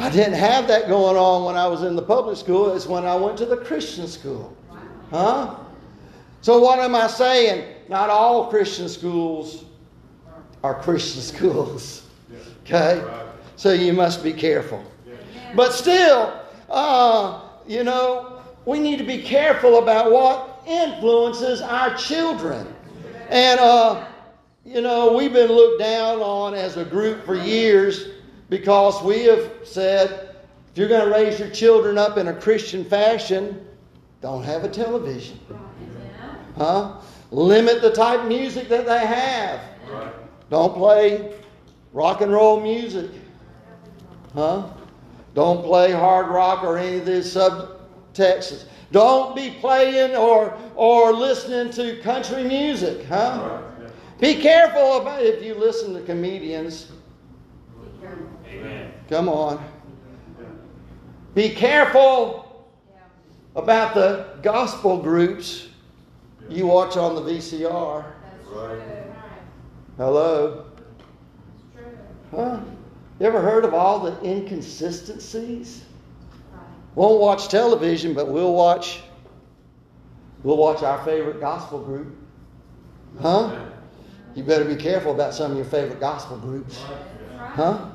[0.00, 2.74] I didn't have that going on when I was in the public school.
[2.74, 4.56] It's when I went to the Christian school.
[5.10, 5.56] Huh?
[6.40, 7.74] So, what am I saying?
[7.86, 9.66] Not all Christian schools
[10.64, 12.06] are Christian schools.
[12.64, 13.04] Okay?
[13.56, 14.82] So, you must be careful.
[15.54, 16.32] But still,
[16.70, 22.74] uh, you know, we need to be careful about what influences our children.
[23.28, 24.06] And, uh,
[24.64, 28.12] you know, we've been looked down on as a group for years
[28.50, 30.34] because we have said
[30.70, 33.66] if you're going to raise your children up in a Christian fashion,
[34.20, 35.40] don't have a television.
[36.56, 36.96] Huh?
[37.30, 39.60] Limit the type of music that they have.
[40.50, 41.32] Don't play
[41.92, 43.10] rock and roll music.
[44.34, 44.68] Huh?
[45.34, 48.64] Don't play hard rock or any of these subtexts.
[48.92, 53.62] Don't be playing or or listening to country music, huh?
[54.18, 56.90] Be careful about if you listen to comedians.
[59.10, 59.62] Come on.
[61.34, 62.70] Be careful
[63.56, 65.66] about the gospel groups
[66.48, 68.04] you watch on the VCR.
[69.96, 70.64] Hello?
[72.30, 72.60] Huh?
[73.18, 75.84] You ever heard of all the inconsistencies?
[76.94, 79.00] Won't watch television, but we'll watch
[80.44, 82.16] we'll watch our favorite gospel group.
[83.20, 83.66] Huh?
[84.36, 86.80] You better be careful about some of your favorite gospel groups.
[87.36, 87.90] Huh?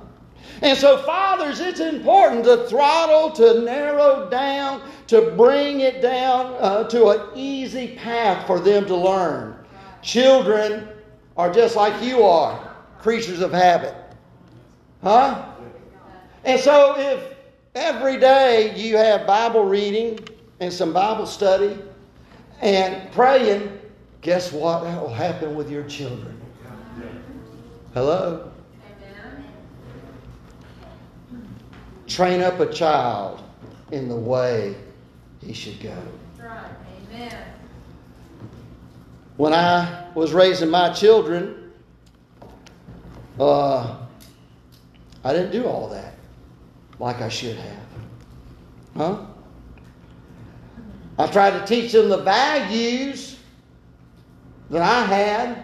[0.61, 6.87] And so, fathers, it's important to throttle, to narrow down, to bring it down uh,
[6.89, 9.55] to an easy path for them to learn.
[10.01, 10.87] Children
[11.35, 13.95] are just like you are, creatures of habit.
[15.03, 15.45] Huh?
[16.45, 17.35] And so, if
[17.75, 20.19] every day you have Bible reading
[20.61, 21.77] and some Bible study
[22.61, 23.77] and praying,
[24.21, 24.83] guess what?
[24.83, 26.39] Will happen with your children.
[27.93, 28.51] Hello?
[32.07, 33.41] Train up a child
[33.91, 34.75] in the way
[35.43, 35.97] he should go.
[36.39, 37.43] Amen.
[39.37, 41.71] When I was raising my children,
[43.39, 43.97] uh,
[45.23, 46.13] I didn't do all that
[46.99, 47.87] like I should have.
[48.95, 49.25] Huh?
[51.17, 53.37] I tried to teach them the values
[54.69, 55.63] that I had.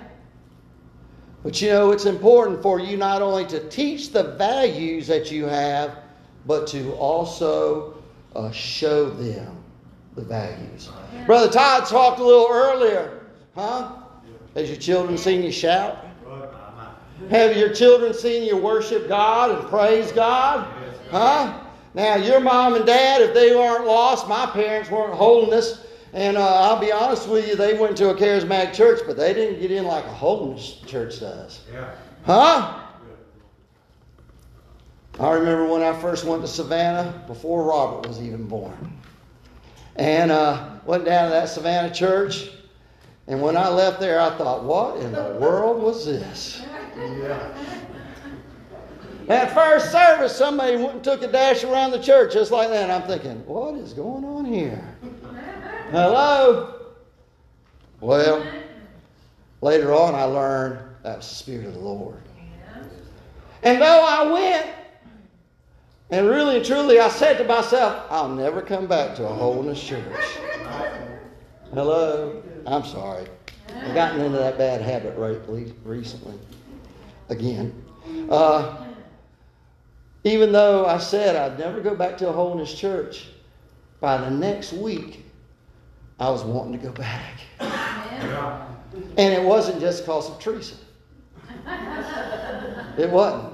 [1.43, 5.45] But you know, it's important for you not only to teach the values that you
[5.45, 5.97] have,
[6.45, 8.01] but to also
[8.35, 9.57] uh, show them
[10.15, 10.89] the values.
[11.25, 13.21] Brother Todd talked a little earlier,
[13.55, 13.93] huh?
[14.55, 16.05] Has your children seen you shout?
[17.29, 20.67] Have your children seen you worship God and praise God?
[21.11, 21.59] Huh?
[21.93, 25.85] Now, your mom and dad, if they weren't lost, my parents weren't holiness.
[26.13, 29.33] And uh, I'll be honest with you, they went to a charismatic church, but they
[29.33, 31.61] didn't get in like a holiness church does.
[32.25, 32.80] Huh?
[35.19, 38.97] I remember when I first went to Savannah before Robert was even born.
[39.97, 42.49] And uh, went down to that Savannah church.
[43.27, 46.63] And when I left there, I thought, what in the world was this?
[46.97, 47.57] Yeah.
[49.27, 52.83] That first service, somebody went and took a dash around the church just like that.
[52.83, 54.97] And I'm thinking, what is going on here?
[55.91, 56.81] Hello?
[57.99, 58.45] Well,
[59.61, 62.21] later on, I learned that was the Spirit of the Lord.
[63.63, 64.67] And though I went,
[66.11, 69.81] and really and truly, I said to myself, I'll never come back to a holiness
[69.81, 70.03] church.
[71.73, 72.43] Hello?
[72.67, 73.25] I'm sorry.
[73.73, 75.15] I've gotten into that bad habit
[75.85, 76.37] recently.
[77.29, 77.73] Again.
[78.29, 78.85] Uh,
[80.25, 83.29] even though I said I'd never go back to a holiness church,
[84.01, 85.25] by the next week,
[86.19, 87.39] I was wanting to go back.
[89.17, 90.75] And it wasn't just because of Teresa.
[92.97, 93.53] It wasn't.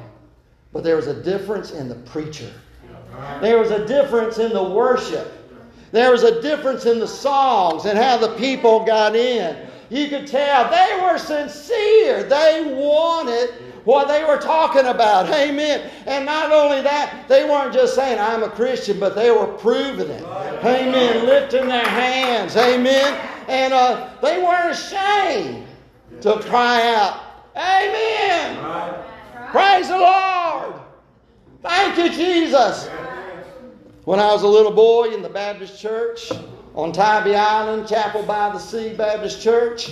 [0.74, 2.51] But there was a difference in the preacher.
[3.41, 5.34] There was a difference in the worship.
[5.91, 9.68] There was a difference in the songs and how the people got in.
[9.89, 12.24] You could tell they were sincere.
[12.24, 13.53] They wanted
[13.86, 15.30] what they were talking about.
[15.30, 15.89] Amen.
[16.05, 20.09] And not only that, they weren't just saying, I'm a Christian, but they were proving
[20.09, 20.24] it.
[20.24, 21.26] Amen.
[21.26, 22.57] Lifting their hands.
[22.57, 23.30] Amen.
[23.47, 25.65] And uh, they weren't ashamed
[26.22, 27.22] to cry out,
[27.55, 29.05] Amen.
[29.51, 30.75] Praise the Lord.
[31.61, 32.89] Thank you, Jesus.
[34.03, 36.31] When I was a little boy in the Baptist church
[36.75, 39.91] on Tybee Island, Chapel by the Sea Baptist Church,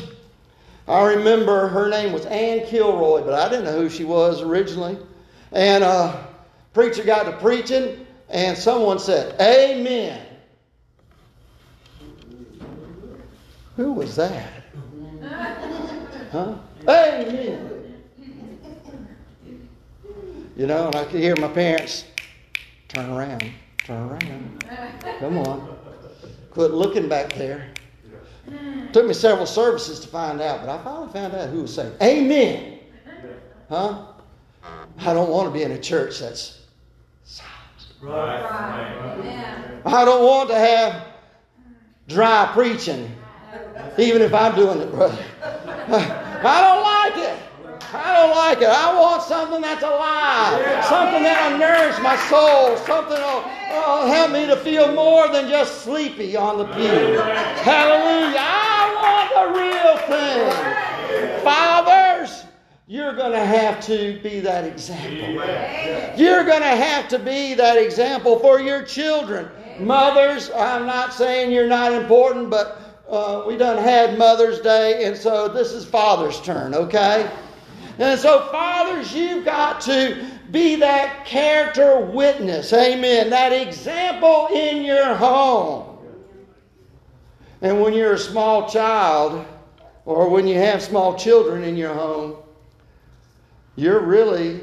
[0.88, 4.98] I remember her name was Ann Kilroy, but I didn't know who she was originally.
[5.52, 6.24] And uh,
[6.74, 10.22] preacher got to preaching, and someone said, Amen.
[13.78, 14.64] Who was that?
[16.32, 16.56] Huh?
[16.88, 17.75] Amen.
[20.56, 22.06] You know, and I could hear my parents
[22.88, 23.52] turn around,
[23.84, 24.64] turn around.
[25.20, 25.78] Come on.
[26.52, 27.68] Quit looking back there.
[28.94, 31.94] Took me several services to find out, but I finally found out who was saying,
[32.02, 32.80] Amen.
[33.68, 34.06] Huh?
[35.00, 36.62] I don't want to be in a church that's
[37.26, 37.54] silent.
[38.02, 39.82] Right.
[39.86, 41.08] I don't want to have
[42.08, 43.12] dry preaching,
[43.98, 45.22] even if I'm doing it, brother.
[45.44, 46.95] I don't like.
[47.96, 48.70] I don't like it.
[48.70, 54.46] I want something that's alive, something that'll nourish my soul, something that'll, that'll help me
[54.48, 57.20] to feel more than just sleepy on the pew.
[57.64, 58.38] Hallelujah.
[58.40, 61.44] I want the real thing.
[61.44, 62.46] Fathers,
[62.88, 65.34] you're going to have to be that example.
[66.18, 69.50] You're going to have to be that example for your children.
[69.80, 75.18] Mothers, I'm not saying you're not important, but uh, we done had Mother's Day, and
[75.18, 77.30] so this is Father's turn, okay?
[77.98, 82.74] And so, fathers, you've got to be that character witness.
[82.74, 83.30] Amen.
[83.30, 85.98] That example in your home.
[87.62, 89.46] And when you're a small child,
[90.06, 92.36] or when you have small children in your home,
[93.76, 94.62] you're really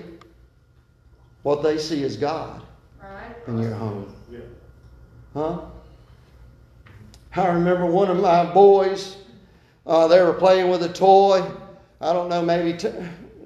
[1.43, 2.63] what they see as God
[3.03, 3.37] Right.
[3.49, 4.15] in your home.
[5.35, 5.59] Huh?
[7.35, 9.17] I remember one of my boys,
[9.87, 11.43] uh, they were playing with a toy.
[12.01, 12.93] I don't know, maybe, t-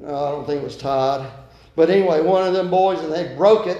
[0.01, 1.31] no, I don't think it was Todd.
[1.75, 3.79] But anyway, one of them boys, and they broke it.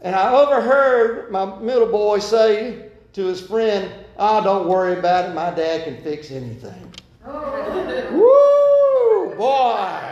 [0.00, 5.34] And I overheard my middle boy say to his friend, Oh, don't worry about it.
[5.34, 6.94] My dad can fix anything.
[7.26, 9.34] Woo!
[9.36, 10.06] Boy!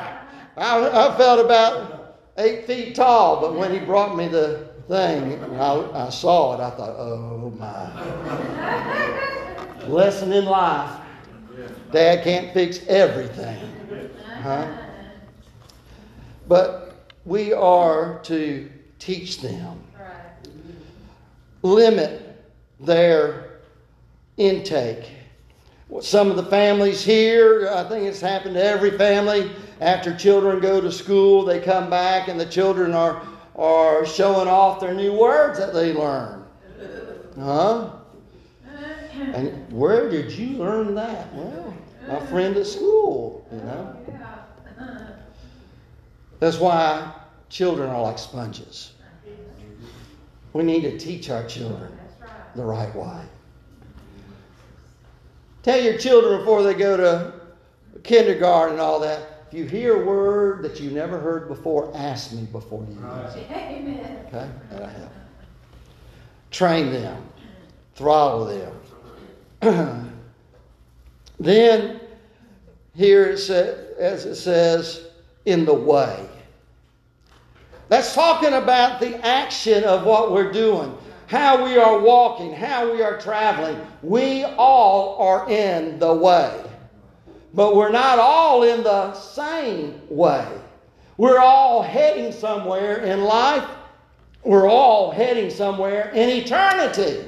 [0.56, 6.06] I, I felt about eight feet tall, but when he brought me the thing, I,
[6.06, 8.02] I saw it, I thought, oh my.
[9.88, 11.00] Lesson in life.
[11.92, 13.58] Dad can't fix everything.
[14.42, 14.66] Huh?
[16.48, 20.48] But we are to teach them, Right.
[21.62, 22.42] limit
[22.80, 23.60] their
[24.36, 25.10] intake.
[26.00, 29.50] Some of the families here, I think it's happened to every family.
[29.80, 33.22] After children go to school, they come back and the children are,
[33.56, 36.44] are showing off their new words that they learned.
[37.38, 37.90] Huh?
[39.34, 41.32] And where did you learn that?
[41.34, 41.74] Well,
[42.06, 43.96] my friend at school, you know.
[46.44, 47.10] That's why
[47.48, 48.92] children are like sponges.
[50.52, 51.98] We need to teach our children
[52.54, 53.22] the right way.
[55.62, 57.32] Tell your children before they go to
[58.02, 59.46] kindergarten and all that.
[59.48, 63.36] If you hear a word that you never heard before, ask me before you use
[63.36, 63.50] it.
[63.50, 64.26] Amen.
[64.26, 64.50] Okay?
[64.70, 65.12] That'll help.
[66.50, 67.26] Train them,
[67.94, 68.70] throttle
[69.62, 70.12] them.
[71.40, 72.00] then,
[72.94, 75.06] here it says, as it says,
[75.46, 76.28] in the way.
[77.88, 83.02] That's talking about the action of what we're doing, how we are walking, how we
[83.02, 83.78] are traveling.
[84.02, 86.62] We all are in the way.
[87.52, 90.46] But we're not all in the same way.
[91.16, 93.68] We're all heading somewhere in life.
[94.42, 97.24] We're all heading somewhere in eternity.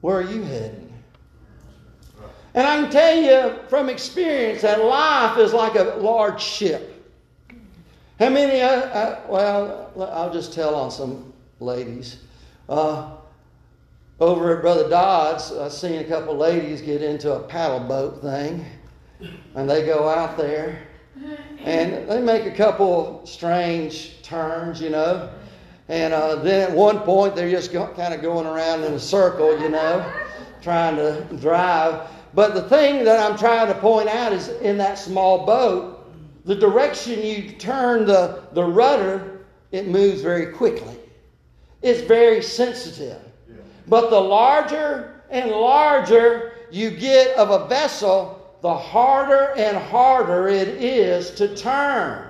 [0.00, 0.92] Where are you heading?
[2.54, 6.89] And I can tell you from experience that life is like a large ship.
[8.20, 12.18] How many, uh, uh, well, I'll just tell on some ladies.
[12.68, 13.12] Uh,
[14.20, 18.66] over at Brother Dodd's, I seen a couple ladies get into a paddle boat thing,
[19.54, 20.86] and they go out there,
[21.60, 25.30] and they make a couple strange turns, you know.
[25.88, 29.00] And uh, then at one point, they're just go, kind of going around in a
[29.00, 30.12] circle, you know,
[30.60, 32.06] trying to drive.
[32.34, 35.89] But the thing that I'm trying to point out is in that small boat,
[36.44, 40.96] the direction you turn the, the rudder, it moves very quickly.
[41.82, 43.20] It's very sensitive.
[43.86, 50.68] But the larger and larger you get of a vessel, the harder and harder it
[50.68, 52.28] is to turn.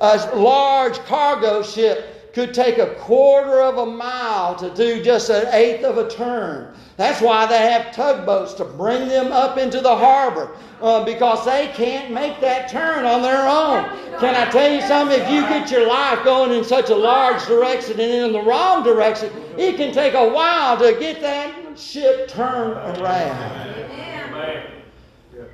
[0.00, 5.52] A large cargo ship could take a quarter of a mile to do just an
[5.52, 6.72] eighth of a turn.
[6.96, 11.72] That's why they have tugboats to bring them up into the harbor uh, because they
[11.74, 13.88] can't make that turn on their own.
[14.20, 15.20] Can I tell you something?
[15.20, 18.84] If you get your life going in such a large direction and in the wrong
[18.84, 23.74] direction, it can take a while to get that ship turned around.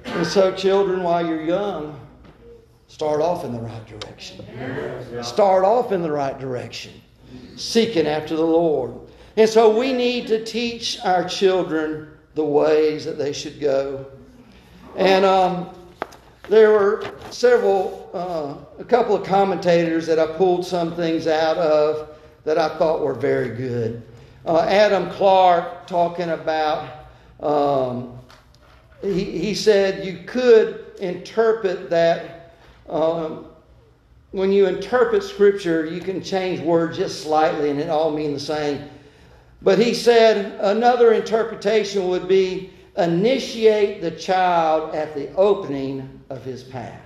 [0.04, 1.98] And so, children, while you're young,
[2.94, 4.44] start off in the right direction.
[5.24, 6.92] Start off in the right direction,
[7.56, 8.94] seeking after the Lord.
[9.36, 14.06] And so we need to teach our children the ways that they should go.
[14.96, 15.70] And um,
[16.48, 22.16] there were several, uh, a couple of commentators that I pulled some things out of
[22.44, 24.04] that I thought were very good.
[24.46, 27.08] Uh, Adam Clarke talking about,
[27.40, 28.20] um,
[29.02, 32.33] he, he said you could interpret that.
[32.88, 33.46] Um,
[34.32, 38.40] when you interpret Scripture, you can change words just slightly and it all mean the
[38.40, 38.88] same.
[39.62, 46.62] But he said another interpretation would be initiate the child at the opening of his
[46.62, 47.00] path.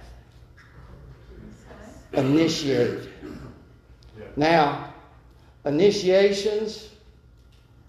[2.14, 3.08] Initiate.
[4.36, 4.92] Now,
[5.64, 6.88] initiations,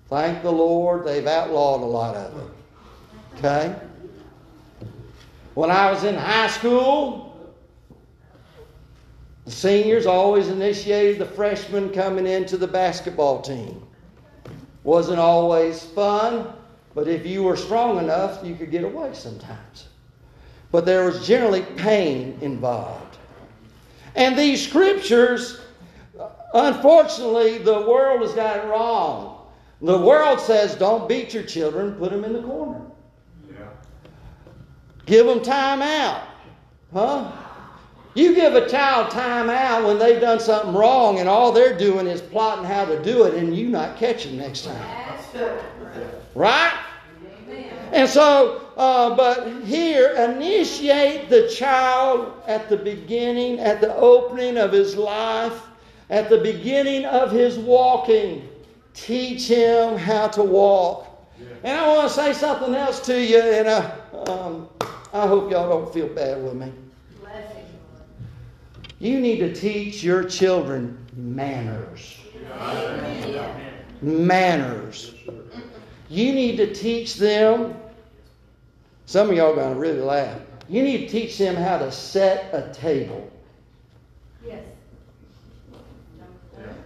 [0.10, 2.52] thank the Lord, they've outlawed a lot of them.
[3.38, 3.76] Okay?
[5.54, 7.29] When I was in high school,
[9.50, 13.82] the seniors always initiated the freshmen coming into the basketball team.
[14.84, 16.54] Wasn't always fun,
[16.94, 19.88] but if you were strong enough, you could get away sometimes.
[20.72, 23.18] But there was generally pain involved.
[24.14, 25.60] And these scriptures,
[26.54, 29.48] unfortunately, the world has got it wrong.
[29.82, 32.82] The world says don't beat your children, put them in the corner.
[35.08, 36.28] Give them time out.
[36.94, 37.32] Huh?
[38.16, 42.08] You give a child time out when they've done something wrong and all they're doing
[42.08, 45.18] is plotting how to do it and you not catch them next time.
[46.34, 46.74] Right?
[47.92, 54.72] And so uh, but here, initiate the child at the beginning, at the opening of
[54.72, 55.64] his life,
[56.10, 58.48] at the beginning of his walking.
[58.94, 61.08] Teach him how to walk.
[61.66, 63.92] And I want to say something else to you, and I,
[64.28, 64.70] um,
[65.12, 66.72] I hope y'all don't feel bad with me.
[69.00, 69.14] Blessing.
[69.14, 72.20] You need to teach your children manners.
[72.52, 73.74] Amen.
[74.02, 75.14] Manners.
[76.10, 77.76] You need to teach them.
[79.06, 80.40] Some of y'all are going to really laugh.
[80.68, 83.30] You need to teach them how to set a table.
[84.46, 84.64] Yes.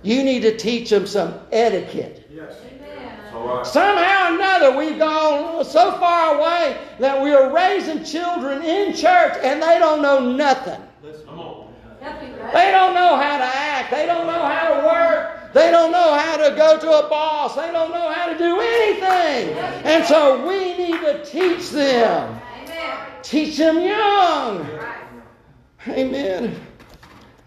[0.03, 2.29] You need to teach them some etiquette.
[2.31, 2.55] Yes.
[2.65, 3.65] Amen.
[3.65, 9.37] Somehow or another, we've gone so far away that we are raising children in church
[9.43, 10.81] and they don't know nothing.
[11.25, 11.43] Come on.
[11.43, 11.62] Help you,
[12.03, 13.91] They don't know how to act.
[13.91, 15.53] They don't know how to work.
[15.53, 17.55] They don't know how to go to a boss.
[17.55, 19.57] They don't know how to do anything.
[19.85, 22.41] And so we need to teach them.
[23.21, 24.67] Teach them young.
[25.87, 26.59] Amen.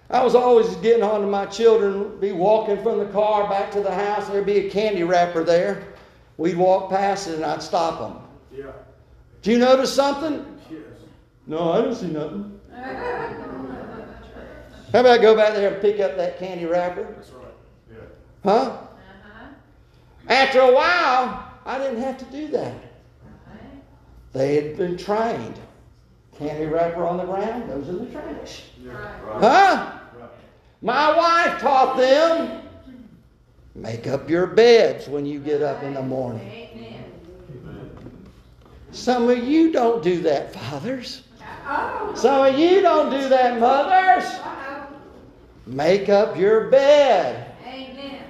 [0.09, 3.81] I was always getting on to my children, be walking from the car back to
[3.81, 5.89] the house, there'd be a candy wrapper there.
[6.37, 8.23] We'd walk past it and I'd stop them.
[8.57, 8.73] Yeah.
[9.43, 10.61] Do you notice something?
[10.71, 10.81] Yes.
[11.47, 12.61] No, I don't see nothing.
[14.93, 17.03] How about go back there and pick up that candy wrapper?
[17.03, 17.45] That's right.
[17.91, 17.97] Yeah.
[18.45, 18.51] Huh?
[18.51, 19.47] Uh-huh.
[20.29, 22.73] After a while, I didn't have to do that.
[22.73, 23.61] Right.
[24.33, 25.59] They had been trained.
[26.39, 28.65] Candy wrapper on the ground goes in the trash.
[28.81, 28.93] Yeah.
[28.93, 29.41] Right.
[29.41, 29.99] Huh?
[30.19, 30.31] Right.
[30.83, 32.63] My wife taught them
[33.75, 36.49] make up your beds when you get up in the morning.
[36.51, 37.05] Amen.
[38.93, 41.23] Some of you don't do that, fathers.
[41.69, 42.13] Oh.
[42.15, 44.25] Some of you don't do that, mothers.
[45.67, 47.55] Make up your bed.
[47.67, 48.23] Amen.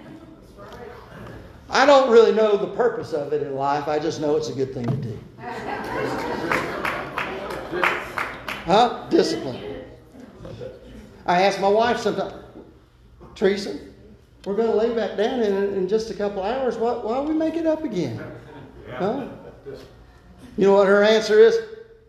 [1.69, 3.89] I don't really know the purpose of it in life.
[3.89, 5.19] I just know it's a good thing to do.
[8.67, 9.07] Huh?
[9.11, 9.85] Discipline.
[11.25, 12.35] I ask my wife sometimes,
[13.37, 13.79] Teresa,
[14.45, 16.77] we're going to lay back down in, in just a couple hours.
[16.77, 18.21] Why, why don't we make it up again?
[18.91, 19.29] Huh?
[20.57, 21.57] You know what her answer is?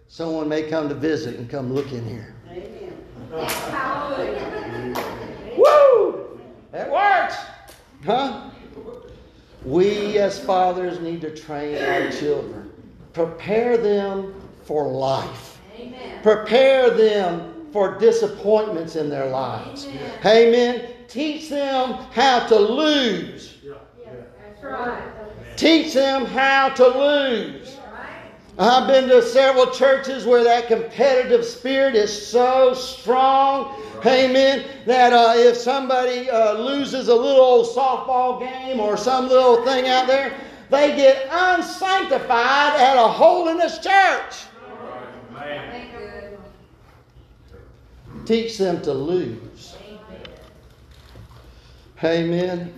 [0.08, 2.34] Someone may come to visit and come look in here.
[3.30, 4.67] Hallelujah.
[5.58, 6.40] Woo!
[6.72, 7.36] That works.
[8.06, 8.50] Huh?
[9.66, 12.72] We as fathers need to train our children.
[13.14, 14.34] Prepare them
[14.64, 15.60] for life.
[15.78, 16.22] Amen.
[16.24, 19.88] Prepare them for disappointments in their lives.
[20.26, 20.94] Amen.
[21.08, 23.58] Teach them how to lose.
[24.06, 25.04] That's right.
[25.56, 27.77] Teach them how to lose.
[28.58, 28.68] Right.
[28.68, 35.34] I've been to several churches where that competitive spirit is so strong, amen, that uh,
[35.36, 40.34] if somebody uh, loses a little old softball game or some little thing out there,
[40.70, 44.46] they get unsanctified at a holiness church.
[45.32, 46.38] Good.
[48.26, 49.76] Teach them to lose.
[52.04, 52.74] Amen.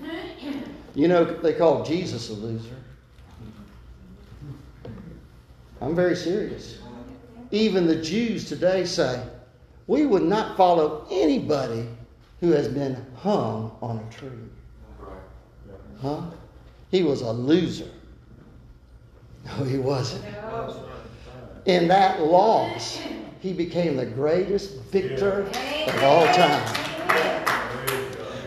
[0.96, 2.76] You know, they call Jesus a loser.
[5.82, 6.78] I'm very serious.
[7.52, 9.24] Even the Jews today say,
[9.88, 11.88] we would not follow anybody
[12.42, 14.30] who has been hung on a tree.
[16.02, 16.22] Huh?
[16.92, 17.90] He was a loser.
[19.46, 20.26] No, he wasn't.
[21.66, 23.00] In that loss,
[23.40, 26.76] he became the greatest victor of all time.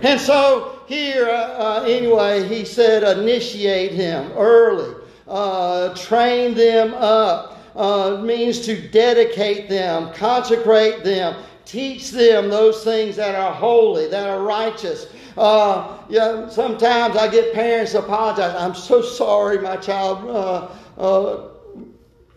[0.02, 4.94] And so here, uh, uh, anyway, he said, initiate him early,
[5.32, 7.58] uh, train them up.
[7.74, 14.28] Uh, means to dedicate them, consecrate them, teach them those things that are holy, that
[14.28, 15.06] are righteous.
[15.38, 18.54] Uh, yeah, sometimes I get parents apologize.
[18.58, 20.28] I'm so sorry, my child.
[20.28, 20.68] Uh,
[21.00, 21.48] uh,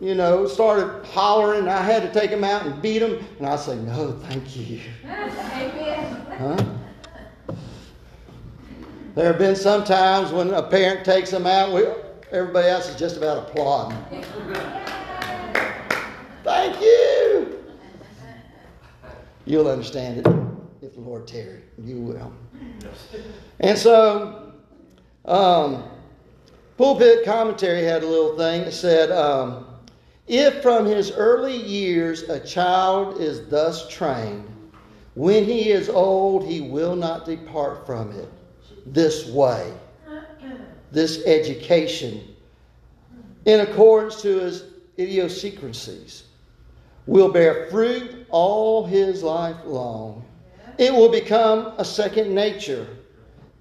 [0.00, 1.68] you know, started hollering.
[1.68, 3.22] I had to take him out and beat him.
[3.38, 4.80] And I say, no, thank you.
[6.38, 6.64] Huh?
[9.14, 11.86] There have been some times when a parent takes them out, we,
[12.32, 13.98] everybody else is just about applauding.
[16.44, 17.64] Thank you.
[19.44, 20.26] You'll understand it
[20.82, 21.62] if the Lord tarry.
[21.78, 22.32] You will.
[23.60, 24.52] And so,
[25.24, 25.84] um,
[26.76, 29.66] pulpit commentary had a little thing that said, um,
[30.26, 34.48] if from his early years a child is thus trained,
[35.14, 38.28] when he is old, he will not depart from it.
[38.84, 39.72] This way,
[40.92, 42.34] this education,
[43.44, 44.64] in accordance to his
[44.98, 46.24] idiosyncrasies,
[47.06, 50.24] will bear fruit all his life long.
[50.78, 52.86] It will become a second nature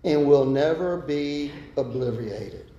[0.03, 2.71] and will never be obliterated.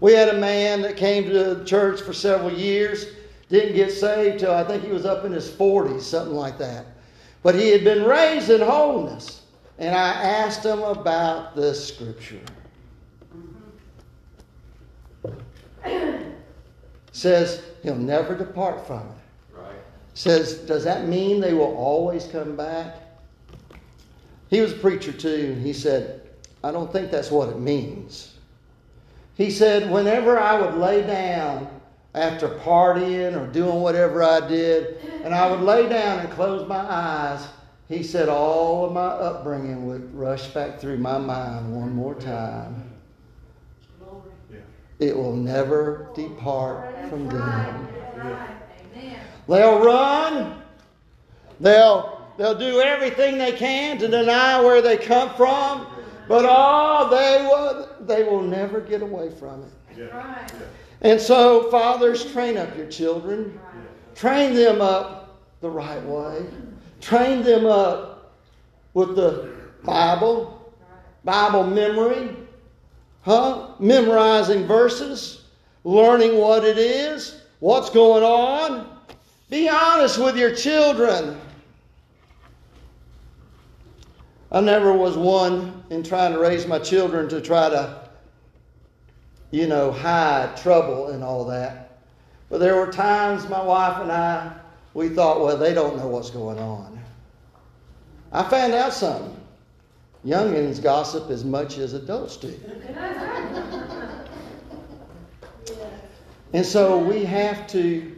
[0.00, 3.06] We had a man that came to the church for several years,
[3.48, 6.86] didn't get saved till I think he was up in his 40s, something like that.
[7.42, 9.42] But he had been raised in holiness.
[9.78, 12.40] And I asked him about this scripture.
[17.12, 19.58] Says he'll never depart from it.
[19.58, 19.76] Right.
[20.14, 22.96] Says, does that mean they will always come back?
[24.48, 26.22] He was a preacher too, and he said,
[26.62, 28.34] I don't think that's what it means.
[29.36, 31.68] He said, whenever I would lay down
[32.14, 36.78] after partying or doing whatever I did, and I would lay down and close my
[36.78, 37.46] eyes,
[37.88, 42.83] he said all of my upbringing would rush back through my mind one more time.
[44.98, 47.88] It will never depart from them.
[49.48, 50.62] They'll run.
[51.60, 55.86] They'll, they'll do everything they can to deny where they come from.
[56.28, 60.10] But oh, they will, they will never get away from it.
[61.02, 63.58] And so, fathers, train up your children.
[64.14, 66.46] Train them up the right way.
[67.00, 68.34] Train them up
[68.94, 69.50] with the
[69.82, 70.72] Bible,
[71.24, 72.34] Bible memory,
[73.24, 73.68] huh?
[73.78, 75.44] Memorizing verses,
[75.82, 78.98] learning what it is, what's going on.
[79.50, 81.40] Be honest with your children.
[84.52, 88.08] I never was one in trying to raise my children to try to,
[89.50, 91.98] you know, hide trouble and all that.
[92.50, 94.52] But there were times my wife and I,
[94.92, 97.00] we thought, well, they don't know what's going on.
[98.30, 99.43] I found out something.
[100.24, 102.54] Youngins gossip as much as adults do.
[106.54, 108.14] And so we have to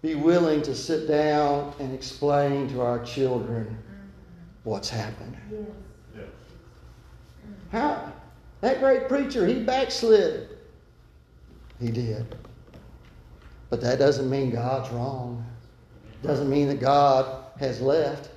[0.00, 3.76] be willing to sit down and explain to our children
[4.62, 5.36] what's happened.
[7.72, 8.12] How?
[8.60, 10.56] That great preacher, he backslid.
[11.80, 12.36] He did.
[13.68, 15.44] But that doesn't mean God's wrong.
[16.22, 18.30] It Doesn't mean that God has left.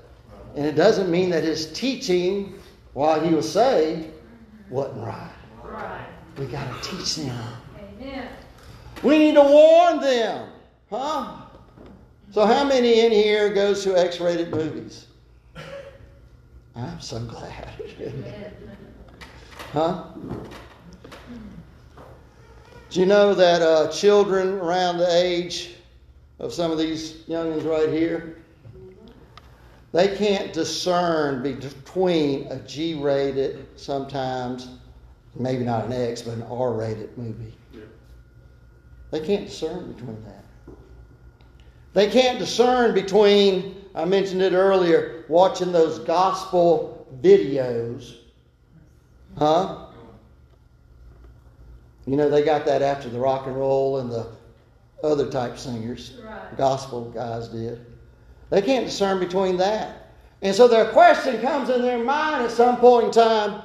[0.55, 2.58] And it doesn't mean that his teaching
[2.93, 4.09] while he was saved
[4.69, 5.31] wasn't right.
[5.63, 6.07] Right.
[6.37, 7.43] We got to teach them.
[7.77, 8.27] Amen.
[9.03, 10.49] We need to warn them.
[10.89, 11.37] Huh?
[12.31, 15.07] So, how many in here goes to X rated movies?
[16.75, 17.69] I'm so glad.
[19.73, 20.05] Huh?
[22.89, 25.75] Do you know that uh, children around the age
[26.39, 28.38] of some of these youngins right here,
[29.91, 34.67] they can't discern between a G-rated, sometimes
[35.35, 37.55] maybe not an X, but an R-rated movie.
[37.73, 37.81] Yeah.
[39.11, 40.45] They can't discern between that.
[41.93, 48.17] They can't discern between, I mentioned it earlier, watching those gospel videos.
[49.37, 49.87] Huh?
[52.05, 54.27] You know, they got that after the rock and roll and the
[55.03, 56.19] other type singers.
[56.23, 56.57] Right.
[56.57, 57.85] Gospel guys did.
[58.49, 60.11] They can't discern between that.
[60.41, 63.61] And so their question comes in their mind at some point in time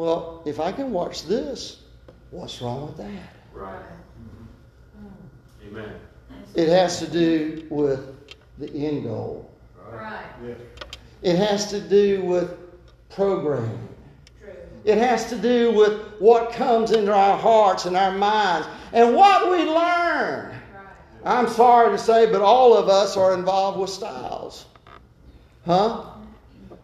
[0.00, 1.82] well, if I can watch this,
[2.30, 3.34] what's wrong with that?
[3.52, 3.82] Right.
[3.82, 5.06] Mm-hmm.
[5.06, 5.76] Mm-hmm.
[5.76, 5.94] Amen.
[6.54, 9.50] It has to do with the end goal.
[9.92, 10.24] Right.
[10.42, 10.54] Yeah.
[11.20, 12.56] It has to do with
[13.10, 13.88] programming.
[14.40, 14.54] True.
[14.86, 19.50] It has to do with what comes into our hearts and our minds and what
[19.50, 20.58] we learn.
[21.24, 24.66] I'm sorry to say, but all of us are involved with styles.
[25.66, 26.04] Huh?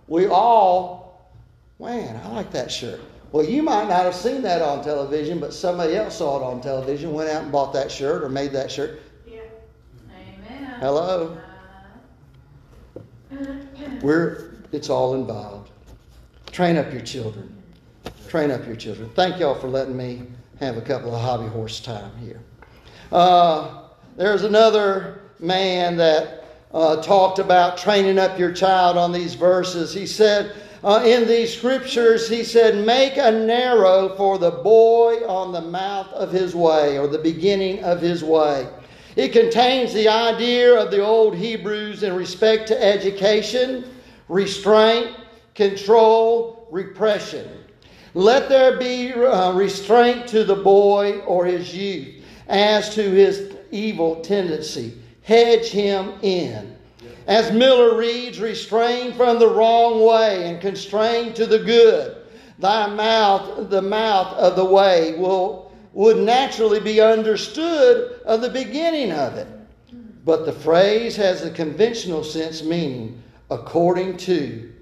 [0.09, 1.33] We all,
[1.81, 3.01] man, I like that shirt.
[3.33, 6.61] Well, you might not have seen that on television, but somebody else saw it on
[6.61, 9.01] television, went out and bought that shirt or made that shirt.
[9.27, 9.41] Yeah.
[10.11, 10.65] Amen.
[10.81, 11.37] Hello?
[13.33, 13.37] Uh,
[14.01, 15.71] We're, it's all involved.
[16.53, 17.53] Train up your children.
[18.29, 19.11] Train up your children.
[19.11, 20.23] Thank y'all for letting me
[20.61, 22.41] have a couple of hobby horse time here.
[23.11, 23.86] Uh,
[24.17, 29.93] there's another man that uh, talked about training up your child on these verses.
[29.93, 35.53] He said, uh, in these scriptures, he said, Make a narrow for the boy on
[35.53, 38.69] the mouth of his way, or the beginning of his way.
[39.17, 43.85] It contains the idea of the old Hebrews in respect to education,
[44.29, 45.17] restraint,
[45.55, 47.49] control, repression.
[48.15, 54.17] Let there be uh, restraint to the boy or his youth as to his evil
[54.17, 54.99] tendency.
[55.23, 56.77] Hedge him in.
[57.27, 62.17] As Miller reads, restrain from the wrong way and constrain to the good.
[62.59, 69.11] Thy mouth, the mouth of the way, will would naturally be understood of the beginning
[69.13, 69.49] of it.
[70.27, 74.73] But the phrase has a conventional sense meaning according to,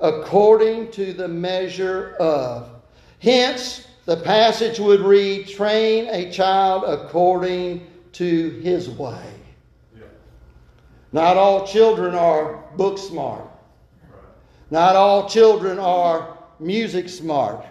[0.00, 2.70] according to the measure of.
[3.18, 9.32] Hence, the passage would read train a child according to his way.
[9.96, 10.04] Yeah.
[11.12, 13.44] Not all children are book smart.
[14.70, 17.64] Not all children are music smart.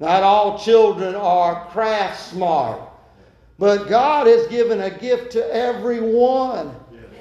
[0.00, 2.80] Not all children are craft smart.
[3.58, 6.74] But God has given a gift to everyone,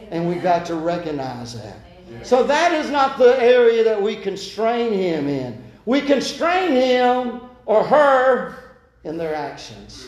[0.10, 1.78] and we've got to recognize that.
[2.24, 5.64] So that is not the area that we constrain him in.
[5.86, 8.56] We constrain him or her
[9.04, 10.08] in their actions,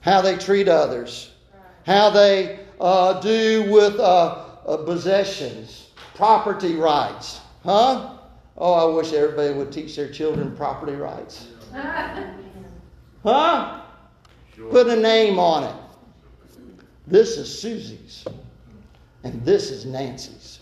[0.00, 1.32] how they treat others,
[1.88, 7.40] how they uh, do with uh, uh, possessions, property rights.
[7.64, 8.18] Huh?
[8.58, 11.48] Oh, I wish everybody would teach their children property rights.
[13.24, 13.80] Huh?
[14.70, 15.74] Put a name on it.
[17.08, 18.24] This is Susie's,
[19.24, 20.60] and this is Nancy's.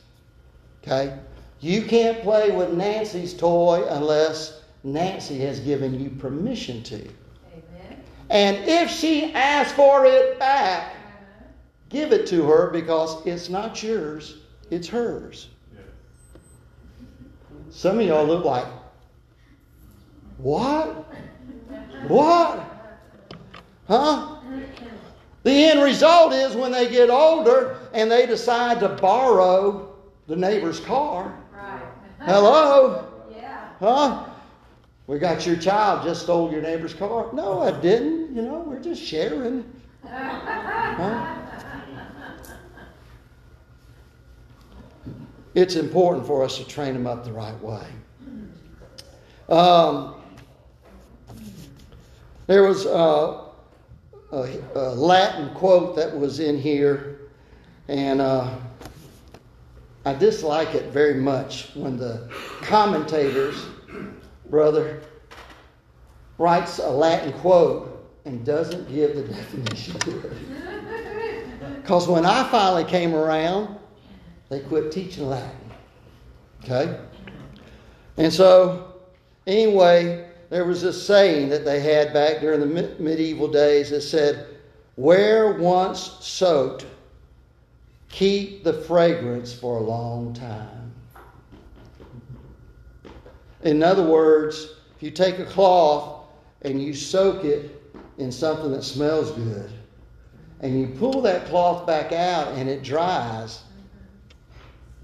[0.83, 1.19] Okay?
[1.61, 6.97] You can't play with Nancy's toy unless Nancy has given you permission to.
[6.97, 8.01] Amen.
[8.31, 10.96] And if she asks for it back,
[11.89, 14.39] give it to her because it's not yours,
[14.71, 15.49] it's hers.
[15.75, 15.81] Yeah.
[17.71, 18.67] Some of y'all look like,
[20.39, 21.07] what?
[22.09, 22.77] What?
[23.89, 24.37] Huh?
[25.43, 29.95] The end result is when they get older and they decide to borrow
[30.27, 31.39] the neighbor's car.
[31.53, 31.83] Right.
[32.19, 33.13] Hello?
[33.31, 33.69] Yeah.
[33.79, 34.25] Huh?
[35.07, 37.29] We got your child just stole your neighbor's car.
[37.33, 38.35] No, I didn't.
[38.35, 39.65] You know, we're just sharing.
[40.09, 41.46] Huh?
[45.57, 47.87] It's important for us to train them up the right way.
[49.49, 50.17] Um,
[52.47, 53.47] there was a,
[54.33, 57.21] a, a Latin quote that was in here,
[57.89, 58.55] and uh,
[60.05, 62.29] I dislike it very much when the
[62.61, 63.65] commentators,
[64.51, 65.01] brother,
[66.37, 70.33] writes a Latin quote and doesn't give the definition to it.
[71.81, 73.79] Because when I finally came around,
[74.49, 75.51] they quit teaching Latin.
[76.65, 76.99] Okay?
[78.17, 78.95] And so,
[79.47, 84.03] anyway, there was this saying that they had back during the me- medieval days that
[84.03, 84.47] said,
[84.95, 86.87] Where once soaked,
[88.09, 90.93] keep the fragrance for a long time.
[93.63, 96.27] In other words, if you take a cloth
[96.63, 97.83] and you soak it
[98.19, 99.71] in something that smells good,
[100.61, 103.63] and you pull that cloth back out and it dries,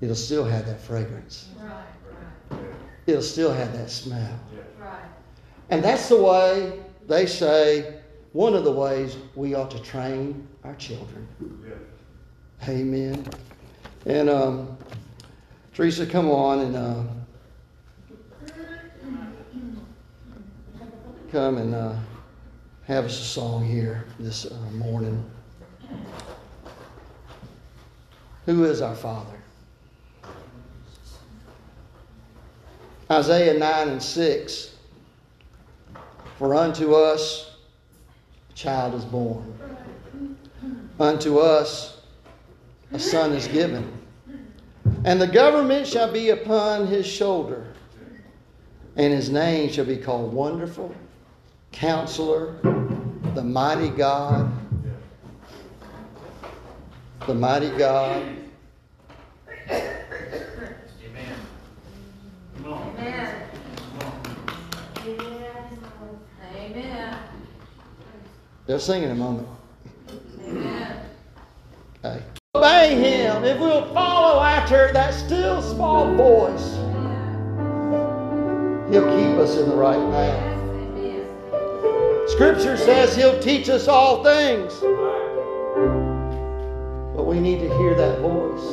[0.03, 1.49] it'll still have that fragrance.
[1.59, 1.85] Right,
[2.51, 2.61] right,
[3.07, 4.39] It'll still have that smell.
[4.79, 4.99] right.
[5.71, 8.01] And that's the way they say,
[8.33, 11.29] one of the ways we ought to train our children.
[11.41, 12.69] Yeah.
[12.69, 13.27] Amen.
[14.07, 14.77] And um,
[15.75, 17.03] Teresa, come on and uh,
[21.31, 21.95] come and uh,
[22.87, 25.25] have us a song here this uh, morning.
[28.47, 29.42] Who is our Father?
[33.13, 34.73] Isaiah 9 and 6.
[36.39, 37.55] For unto us
[38.51, 39.57] a child is born,
[40.99, 42.01] unto us
[42.93, 43.91] a son is given,
[45.05, 47.67] and the government shall be upon his shoulder,
[48.97, 50.93] and his name shall be called Wonderful,
[51.71, 52.57] Counselor,
[53.35, 54.51] the Mighty God,
[57.27, 58.21] the Mighty God.
[59.71, 59.97] Amen.
[62.57, 62.97] Come on.
[62.99, 63.43] Amen.
[66.55, 67.19] Amen.
[68.73, 69.47] They'll sing in a moment.
[72.03, 72.23] Okay.
[72.55, 76.71] Obey him if we'll follow after that still small voice.
[78.91, 80.53] He'll keep us in the right path.
[82.31, 84.73] Scripture says he'll teach us all things.
[87.15, 88.65] But we need to hear that voice.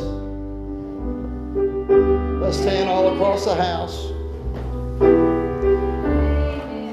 [2.41, 4.13] Let's stand all across the house.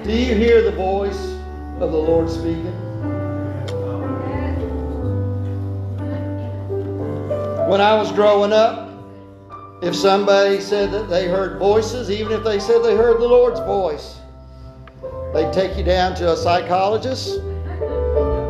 [0.04, 1.38] Do you hear the voice
[1.78, 2.85] of the Lord speaking?
[7.66, 8.88] When I was growing up,
[9.82, 13.58] if somebody said that they heard voices, even if they said they heard the Lord's
[13.58, 14.20] voice,
[15.34, 17.40] they'd take you down to a psychologist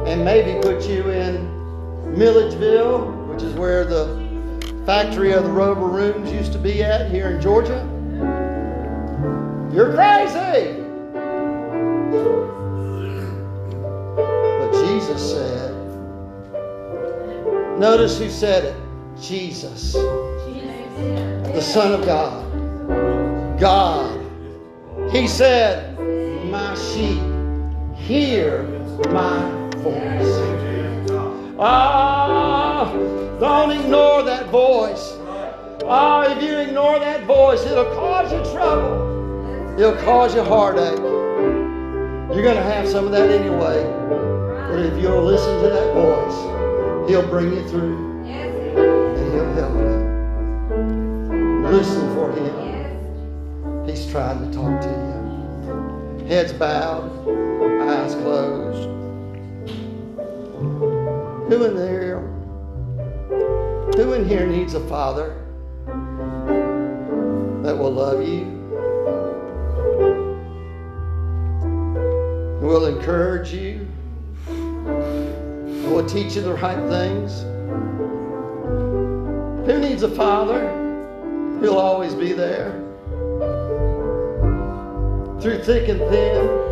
[0.07, 4.07] and maybe put you in Milledgeville, which is where the
[4.85, 7.89] factory of the rubber rooms used to be at here in Georgia.
[9.73, 10.83] You're crazy!
[14.61, 15.73] But Jesus said,
[17.79, 18.86] notice who said it
[19.21, 23.59] Jesus, the Son of God.
[23.59, 24.21] God.
[25.11, 25.99] He said,
[26.51, 27.23] My sheep
[27.97, 28.63] hear
[29.11, 30.57] my voice.
[31.59, 32.93] Ah,
[33.41, 35.15] don't ignore that voice.
[35.87, 39.75] Ah, if you ignore that voice, it'll cause you trouble.
[39.79, 40.99] It'll cause you heartache.
[40.99, 43.83] You're going to have some of that anyway.
[44.71, 48.06] But if you'll listen to that voice, He'll bring you through
[51.77, 53.87] Listen for Him.
[53.87, 56.27] He's trying to talk to you.
[56.27, 57.11] Heads bowed,
[57.83, 58.89] eyes closed.
[61.51, 62.21] Who in there?
[63.95, 65.37] Who in here needs a father
[67.63, 68.47] that will love you?
[72.67, 73.87] Will encourage you?
[75.91, 77.43] Will teach you the right things?
[79.67, 80.85] Who needs a father?
[81.61, 82.83] He'll always be there.
[85.41, 86.67] Through thick and thin.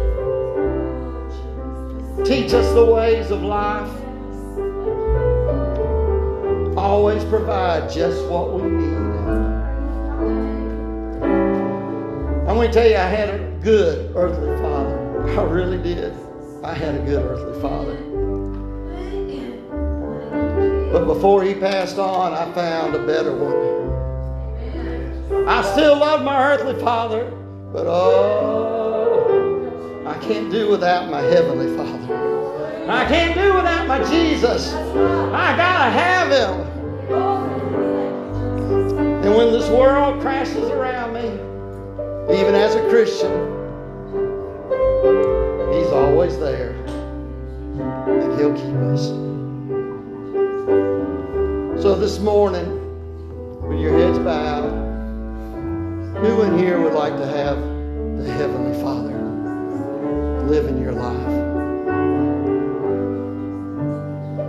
[2.25, 3.91] Teach us the ways of life.
[6.77, 8.97] Always provide just what we need.
[12.47, 15.41] I'm going to tell you, I had a good earthly father.
[15.41, 16.13] I really did.
[16.63, 17.97] I had a good earthly father.
[20.93, 23.74] But before he passed on, I found a better one.
[25.47, 27.31] I still love my earthly father,
[27.71, 29.63] but oh,
[30.07, 32.89] I can't do without my heavenly father.
[32.89, 34.73] I can't do without my Jesus.
[34.73, 36.61] I gotta have him.
[39.23, 41.29] And when this world crashes around me,
[42.35, 43.31] even as a Christian,
[45.75, 46.73] he's always there.
[48.07, 49.09] And he'll keep us.
[51.83, 52.81] So this morning,
[53.69, 54.84] with your heads bowed,
[56.21, 59.19] who in here would like to have the Heavenly Father
[60.47, 61.35] live in your life?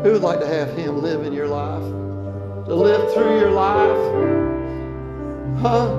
[0.04, 1.84] Who would like to have Him live in your life?
[2.68, 3.98] To live through your life?
[5.62, 5.90] Huh?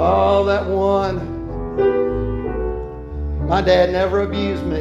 [0.00, 1.36] Oh, that one.
[3.46, 4.80] My dad never abused me.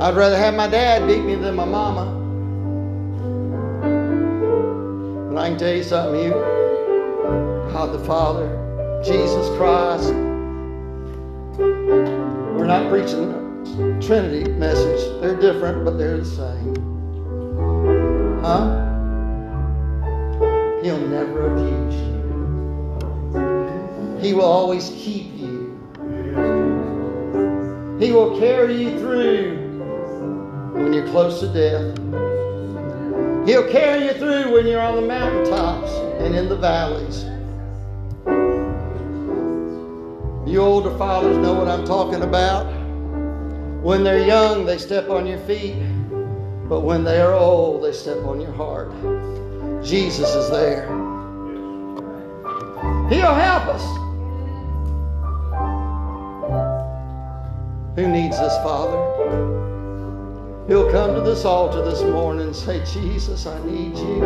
[0.00, 2.19] I'd rather have my dad beat me than my mama.
[5.40, 6.32] I can tell you something, you,
[7.72, 8.46] God the Father,
[9.02, 10.12] Jesus Christ,
[11.56, 13.40] we're not preaching a
[14.02, 15.00] Trinity message.
[15.22, 16.74] They're different, but they're the same.
[18.42, 18.68] Huh?
[20.82, 22.20] He'll never abuse you.
[24.20, 25.74] He will always keep you.
[27.98, 29.56] He will carry you through
[30.74, 31.96] when you're close to death.
[33.46, 37.24] He'll carry you through when you're on the mountaintops and in the valleys.
[40.46, 42.66] You older fathers know what I'm talking about.
[43.82, 45.76] When they're young, they step on your feet,
[46.68, 48.92] but when they are old, they step on your heart.
[49.82, 50.86] Jesus is there.
[53.08, 53.84] He'll help us.
[57.96, 59.59] Who needs this, Father?
[60.70, 64.24] He'll come to this altar this morning and say, Jesus, I need you.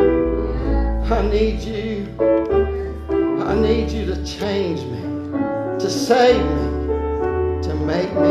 [1.10, 2.06] I need you.
[3.42, 5.00] I need you to change me,
[5.78, 8.28] to save me, to make me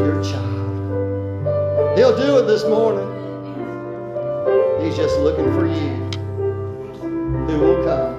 [0.00, 1.98] your child.
[1.98, 3.06] He'll do it this morning.
[4.82, 5.90] He's just looking for you.
[7.48, 8.18] Who will come?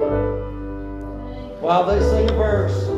[1.60, 2.91] While they sing a verse,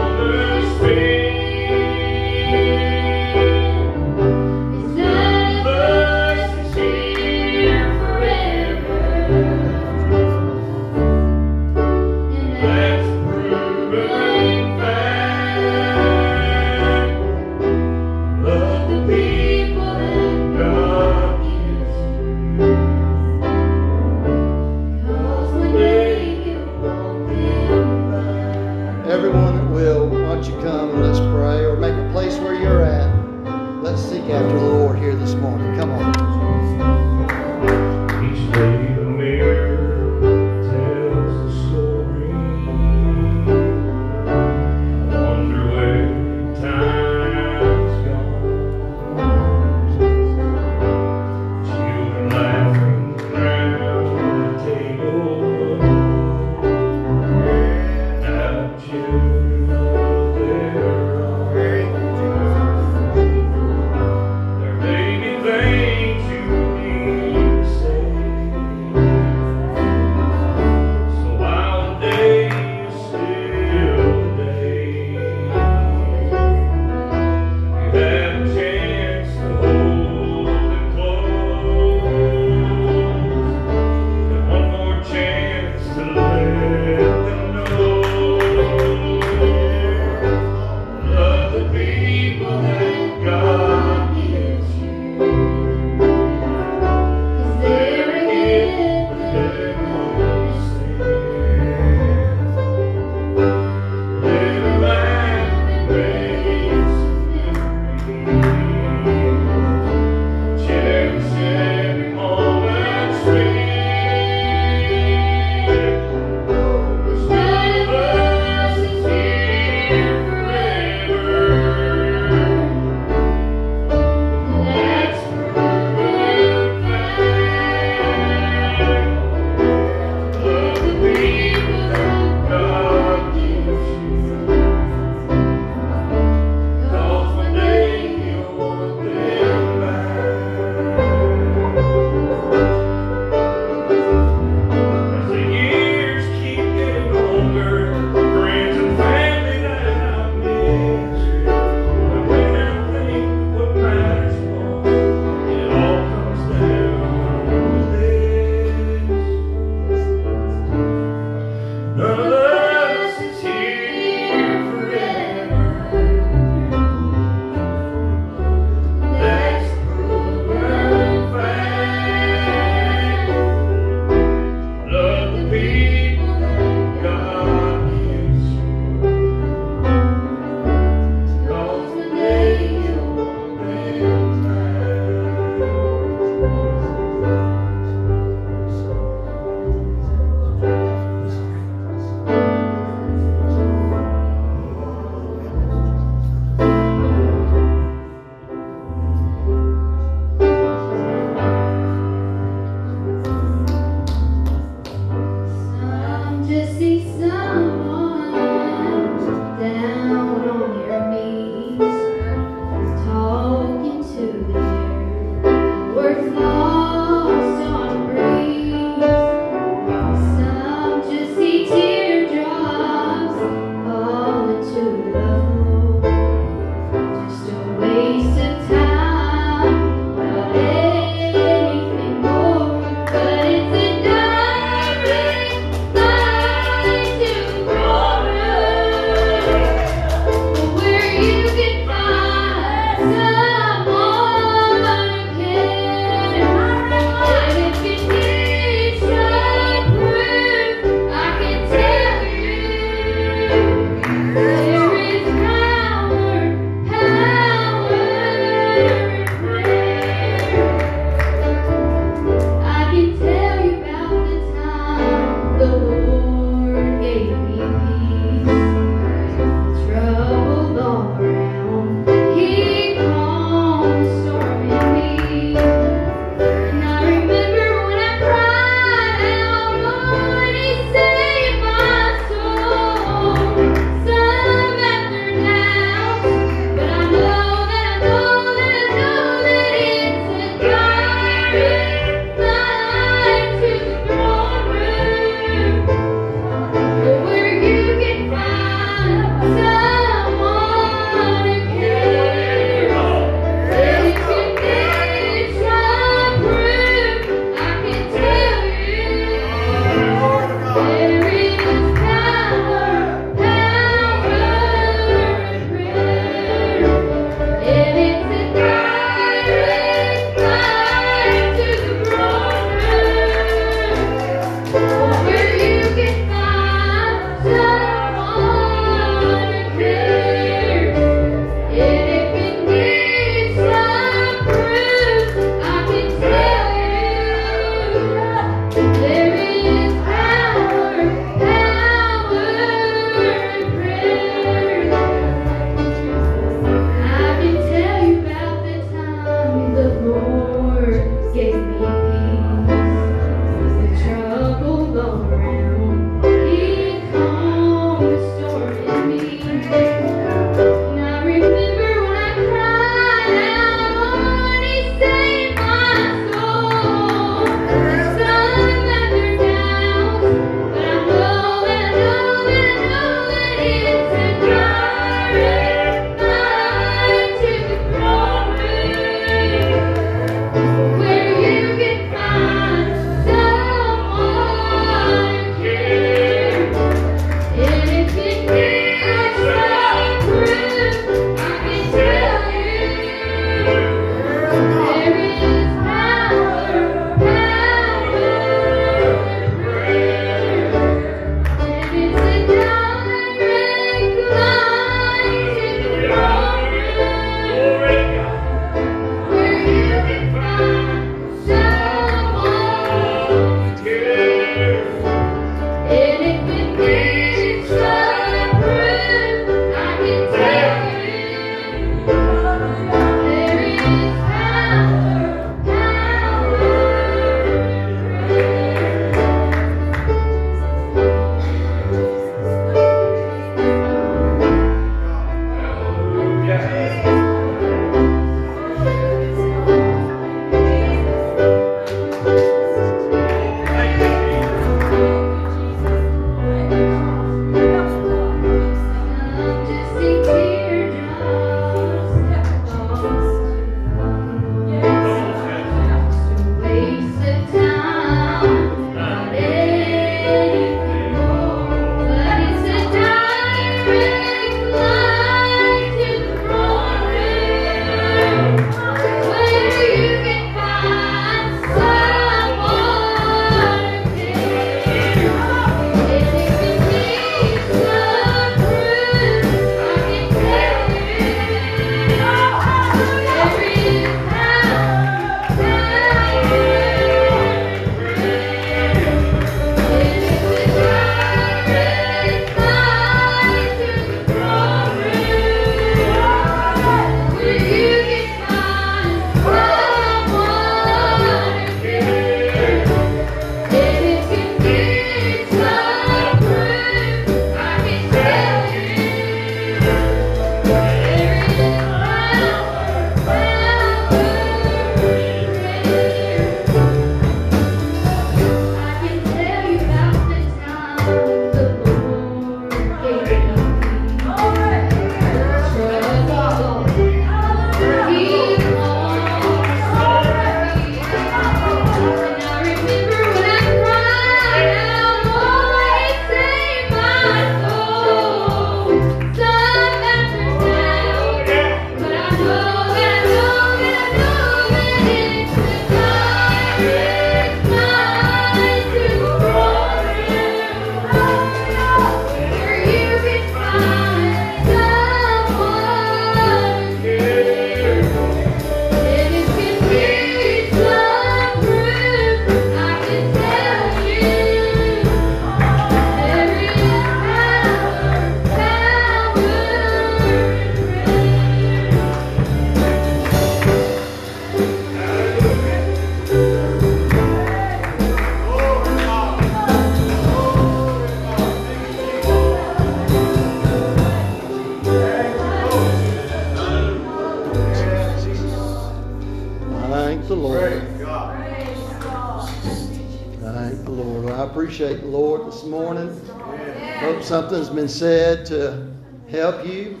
[597.88, 598.92] said to
[599.30, 600.00] help you,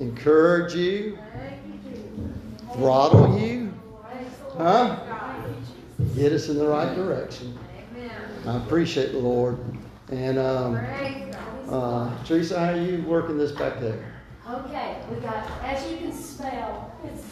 [0.00, 2.76] encourage you, Thank you, Jesus.
[2.76, 3.72] throttle you,
[4.02, 4.88] Praise the Lord.
[4.88, 4.96] Huh?
[6.14, 7.58] Get us in the right direction.
[8.46, 9.58] I appreciate the Lord.
[10.10, 10.76] And um,
[11.68, 14.12] uh, Teresa, how are you working this back there?
[14.48, 17.22] Okay, we got, as you can smell, it's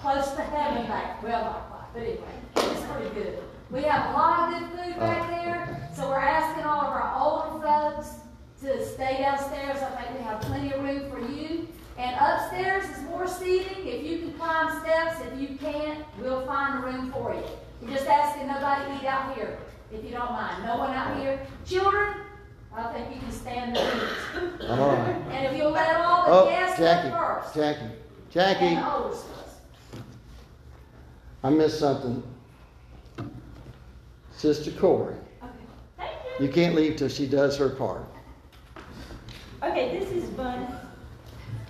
[0.00, 3.38] close to heaven back, well, not quite, but anyway, it's pretty good.
[3.70, 7.14] We have a lot of good food back there, so we're asking all of our
[7.16, 8.21] older folks
[8.62, 9.82] to stay downstairs.
[9.82, 11.68] I think we have plenty of room for you.
[11.98, 13.86] And upstairs is more seating.
[13.86, 17.42] If you can climb steps, if you can't, we'll find a room for you.
[17.82, 19.58] We're just asking nobody eat out here,
[19.92, 20.64] if you don't mind.
[20.64, 21.44] No one out here.
[21.66, 22.14] Children,
[22.74, 24.68] I think you can stand the heat.
[24.70, 25.16] All right.
[25.30, 27.54] And if you'll let all the Oh, guests Jackie, first.
[27.54, 27.92] Jackie,
[28.30, 30.04] Jackie, the oldest ones.
[31.44, 32.22] I missed something.
[34.30, 35.50] Sister Corey, Okay.
[35.98, 36.46] Thank you.
[36.46, 38.04] you can't leave till she does her part.
[39.62, 40.66] Okay, this is fun.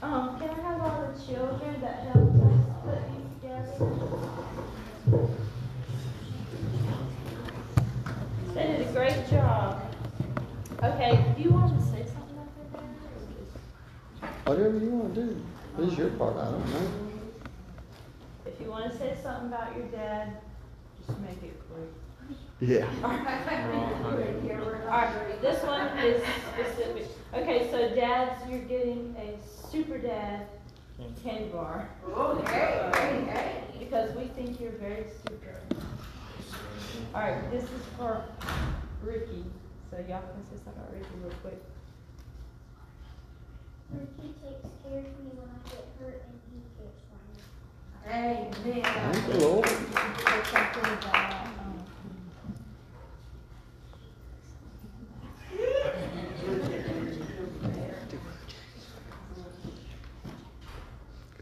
[0.03, 3.73] Um, can I have all the children that helped us put these together?
[8.55, 9.83] They did a great job.
[10.83, 12.81] Okay, do you want to say something about that?
[12.81, 15.43] or just- Whatever you want to do.
[15.79, 16.91] This is your part, I don't know.
[18.47, 20.39] If you want to say something about your dad,
[21.07, 22.02] just make it quick.
[22.63, 22.87] Yeah.
[24.87, 26.23] Alright, this one is
[26.55, 27.09] specific.
[27.35, 29.37] Okay, so dads, you're getting a
[29.69, 30.47] super dad
[31.25, 31.91] candy bar.
[32.07, 33.65] Oh, hey, hey, hey.
[33.81, 35.57] Because we think you're very super.
[37.13, 38.27] Alright, this is for
[39.03, 39.45] Ricky.
[39.91, 41.61] So y'all can say something about Ricky real quick.
[43.91, 48.79] Ricky takes care of me when I get hurt and he cares for me.
[48.79, 49.13] Amen.
[49.13, 49.67] Thank the Lord.
[49.67, 49.77] Say
[50.53, 51.73] something about, um,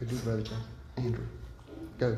[0.19, 0.43] Brother.
[0.97, 1.25] Andrew,
[1.97, 2.17] go.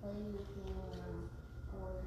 [0.00, 1.18] plays with me when I'm
[1.72, 2.06] bored.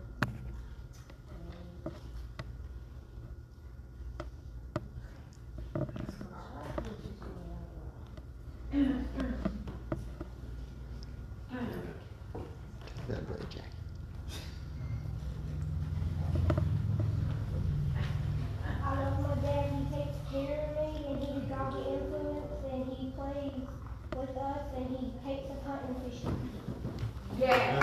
[8.73, 8.91] And
[13.07, 13.71] That Brother Jack.
[18.83, 22.83] I love my dad, he takes care of me and he's a godly influence and
[22.93, 23.61] he plays
[24.15, 26.37] with us and he takes us hunting and fishing.
[27.37, 27.79] Yeah.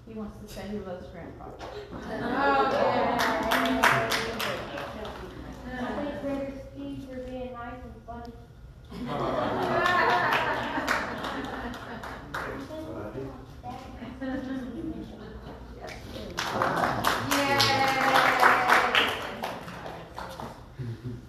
[0.06, 1.44] he wants to say he loves grandpa.
[1.60, 3.18] Oh, yeah.
[5.78, 8.32] Thanks, Brother Steve, for being nice and funny.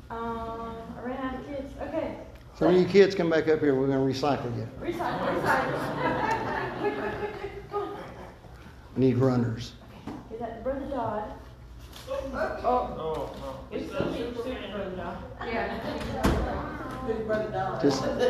[0.10, 1.74] Um, I ran kids.
[1.82, 2.16] Okay.
[2.58, 4.68] some of you kids come back up here, we're gonna recycle you.
[4.82, 6.80] Recycle, recycle.
[6.80, 7.98] quick, quick, quick, quick, go.
[9.00, 9.72] Need runners.
[10.30, 11.32] Is that Brother Dodd?
[12.10, 13.32] Oh, Oh,
[13.72, 13.78] no.
[13.78, 15.18] it's the super, super Brother Dodd.
[15.46, 15.80] Yeah.
[17.82, 18.30] Just, I need,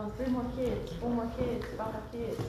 [0.00, 2.40] um, three more kids, four more kids, five more kids.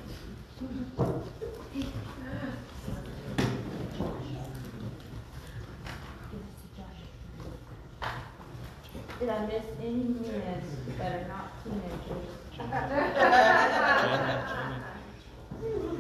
[9.19, 10.63] Did I miss any men
[10.99, 12.29] that are not teenagers?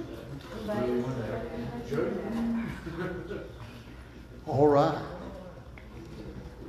[0.70, 1.04] Anybody?
[4.50, 4.98] All right.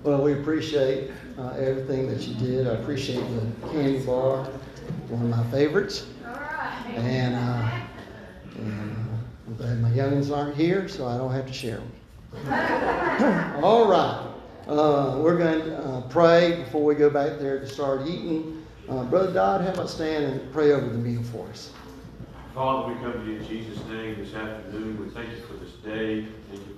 [0.03, 1.09] Well, we appreciate
[1.39, 2.67] uh, everything that you did.
[2.67, 4.43] I appreciate the candy bar,
[5.09, 6.05] one of my favorites.
[6.23, 6.83] All right.
[6.95, 7.71] And, uh,
[8.59, 11.91] and uh, I'm glad my youngins aren't here, so I don't have to share them.
[13.63, 14.27] All right.
[14.67, 18.63] Uh, we're going to uh, pray before we go back there to start eating.
[18.89, 21.71] Uh, Brother Dodd, how about stand and pray over the meal for us?
[22.53, 25.03] Father, we come to you in Jesus' name this afternoon.
[25.03, 26.27] We thank you for this day.
[26.49, 26.70] Thank you for this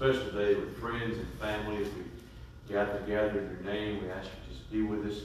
[0.00, 4.02] special day with friends and family as we gather together in your name.
[4.02, 5.24] We ask you to just be with us.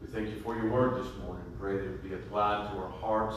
[0.00, 1.44] We thank you for your word this morning.
[1.52, 3.36] We pray that it would be applied to our hearts,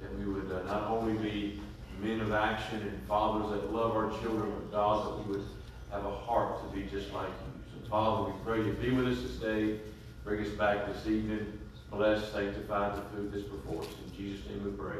[0.00, 1.60] that we would uh, not only be
[2.02, 5.46] men of action and fathers that love our children, but God, that we would
[5.92, 7.80] have a heart to be just like you.
[7.80, 9.78] So, Father, we pray you be with us this day.
[10.24, 11.60] Bring us back this evening.
[11.92, 13.88] Bless, sanctify the food that's before us.
[14.04, 14.96] In Jesus' name we pray.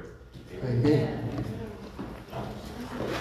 [0.62, 1.45] Amen.
[2.32, 3.19] Amen.